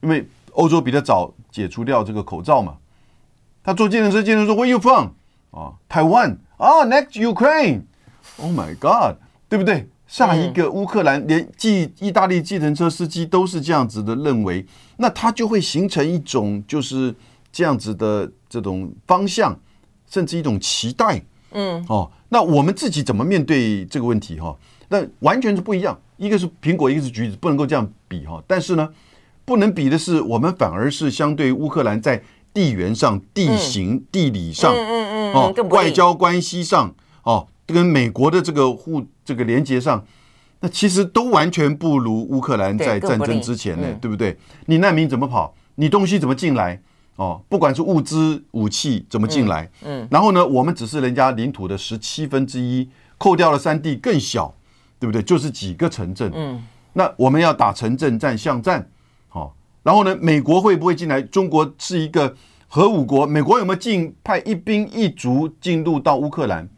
[0.00, 0.26] 因为
[0.58, 2.76] 欧洲比较早解除掉这个口罩嘛，
[3.62, 5.10] 他坐计程车，计程车说 Where you from？
[5.52, 7.82] 啊，台湾啊，Next Ukraine。
[8.38, 9.16] Oh my God，
[9.48, 9.88] 对不对？
[10.08, 17.14] 下一个乌克兰，连计意大利计程车司机都是这样子的认为，那他就会形成一种就是
[17.52, 19.56] 这样子的这种方向，
[20.10, 21.22] 甚至一种期待。
[21.52, 24.40] 嗯，哦，那我们自己怎么面对这个问题？
[24.40, 24.56] 哈，
[24.88, 25.96] 那完全是不一样。
[26.16, 28.42] 一个是苹果，一个是橘子，不能够这样比哈。
[28.46, 28.88] 但是呢，
[29.48, 32.22] 不能比的是，我们反而是相对乌克兰在
[32.52, 40.04] 地缘上、地形、地理上，嗯嗯嗯，哦，外交关系上，哦，跟美国的这个互这个连接上，
[40.60, 44.36] 那其实都完全不如乌克兰在战争之前呢，对不对？
[44.66, 45.54] 你难民怎么跑？
[45.76, 46.78] 你东西怎么进来？
[47.16, 54.54] 哦，不管是物资、武器怎么进来，嗯，然后呢，我们只是人家领土的十七分之一，扣掉了山地更小。
[55.00, 55.22] 对不对？
[55.22, 56.60] 就是几个城镇，嗯，
[56.94, 58.97] 那我们要打城镇战、巷战，好，
[59.88, 61.22] 然后呢，美国会不会进来？
[61.22, 62.36] 中国是一个
[62.68, 66.68] 核武国，美国有没有进派一兵一卒进入到乌克兰？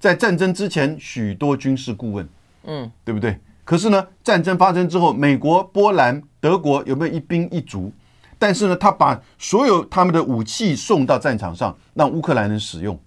[0.00, 2.28] 在战争之前，许多军事顾问，
[2.64, 3.38] 嗯，对不对？
[3.62, 7.92] 可是呢，战争发生之后，美国、波兰、德国有没有一兵一卒？
[8.36, 12.98] 但是呢，他把所有他们的武器送到战场上，让乌克兰人使用，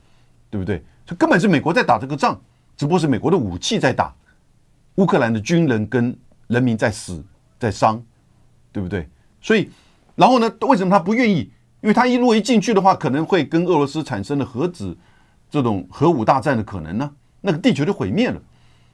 [0.50, 0.82] 对不对？
[1.06, 2.40] 这根本是美国在打这个仗，
[2.78, 4.16] 只不过是美国的武器在打。
[4.96, 7.22] 乌克兰的军人跟人民在死
[7.60, 8.02] 在伤，
[8.72, 9.06] 对不对？
[9.42, 9.70] 所以，
[10.16, 10.52] 然后呢？
[10.62, 11.52] 为什么他不愿意？
[11.82, 14.98] 因为他一如果一进去的话，可能会跟俄罗斯产生了核子
[15.50, 17.10] 这种核武大战的可能呢？
[17.42, 18.42] 那个地球就毁灭了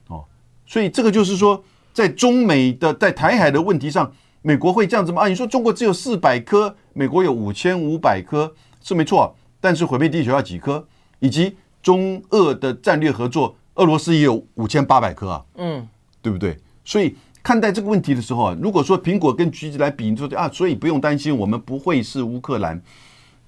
[0.08, 0.24] 哦。
[0.68, 5.24] 所以这个就是说，在中美的在台海的问题上，美国会这样子吗？
[5.24, 10.88] 啊，你说中国只有四百颗，美国有五千五百颗是没错，但是毁灭地球要几颗？
[11.20, 15.46] 以及中俄的战略合作，俄罗斯也有五千八百颗啊。
[15.56, 15.88] 嗯。
[16.22, 16.58] 对不对？
[16.84, 17.16] 所以
[17.46, 22.82] 看待这个问题的时候啊，如果说苹果跟橘子来比，你说啊，所以不用担心，我们不会是乌克兰。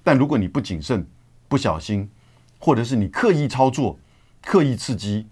[0.04, 1.04] 但如果你不谨慎、
[1.48, 2.08] 不小心，
[2.60, 3.98] 或者是你刻意操作、
[4.40, 5.26] 刻意刺激、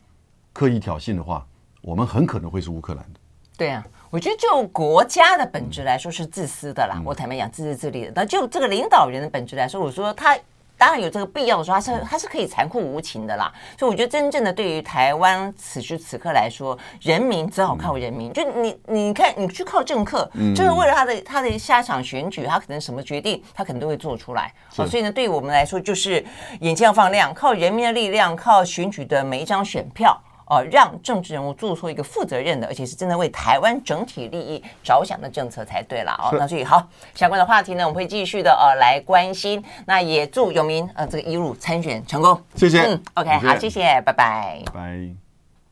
[0.53, 1.47] 刻意挑衅的话，
[1.81, 3.21] 我们很可能会是乌克兰的。
[3.57, 7.01] 对啊，我觉得就国家的本质来说是自私的啦。
[7.07, 8.12] 我坦白讲，自私自利的。
[8.17, 10.37] 那就这个领导人的本质来说，我说他。
[10.79, 13.53] 当然有这个必要的时候，他是他是可以残酷无情的啦。
[13.79, 18.33] 所以我觉得，真正的对于台湾此时此刻来说，人民只好靠人民。
[18.33, 24.53] 就你你看，你去靠政客，就是为了他的他的下一场选举，他可能什么决定，他可能都会做出来。
[24.68, 26.24] 好，所以呢，对于我们来说，就是
[26.61, 30.20] 眼睛要放亮，靠人民的力量，靠选举的每一张选票。
[30.47, 36.36] 哦，让政治人物做出一个负责任的，而且是真的为台湾整体利益着想的政策才对了哦。
[36.38, 39.62] 那所以好，相关的话题呢，我们会继续的呃来关心。
[39.86, 42.40] 那也祝永明呃这个一路参选成功。
[42.55, 42.82] 谢谢。
[42.82, 44.62] 嗯，OK，好，谢谢，拜拜。
[44.72, 45.26] 拜。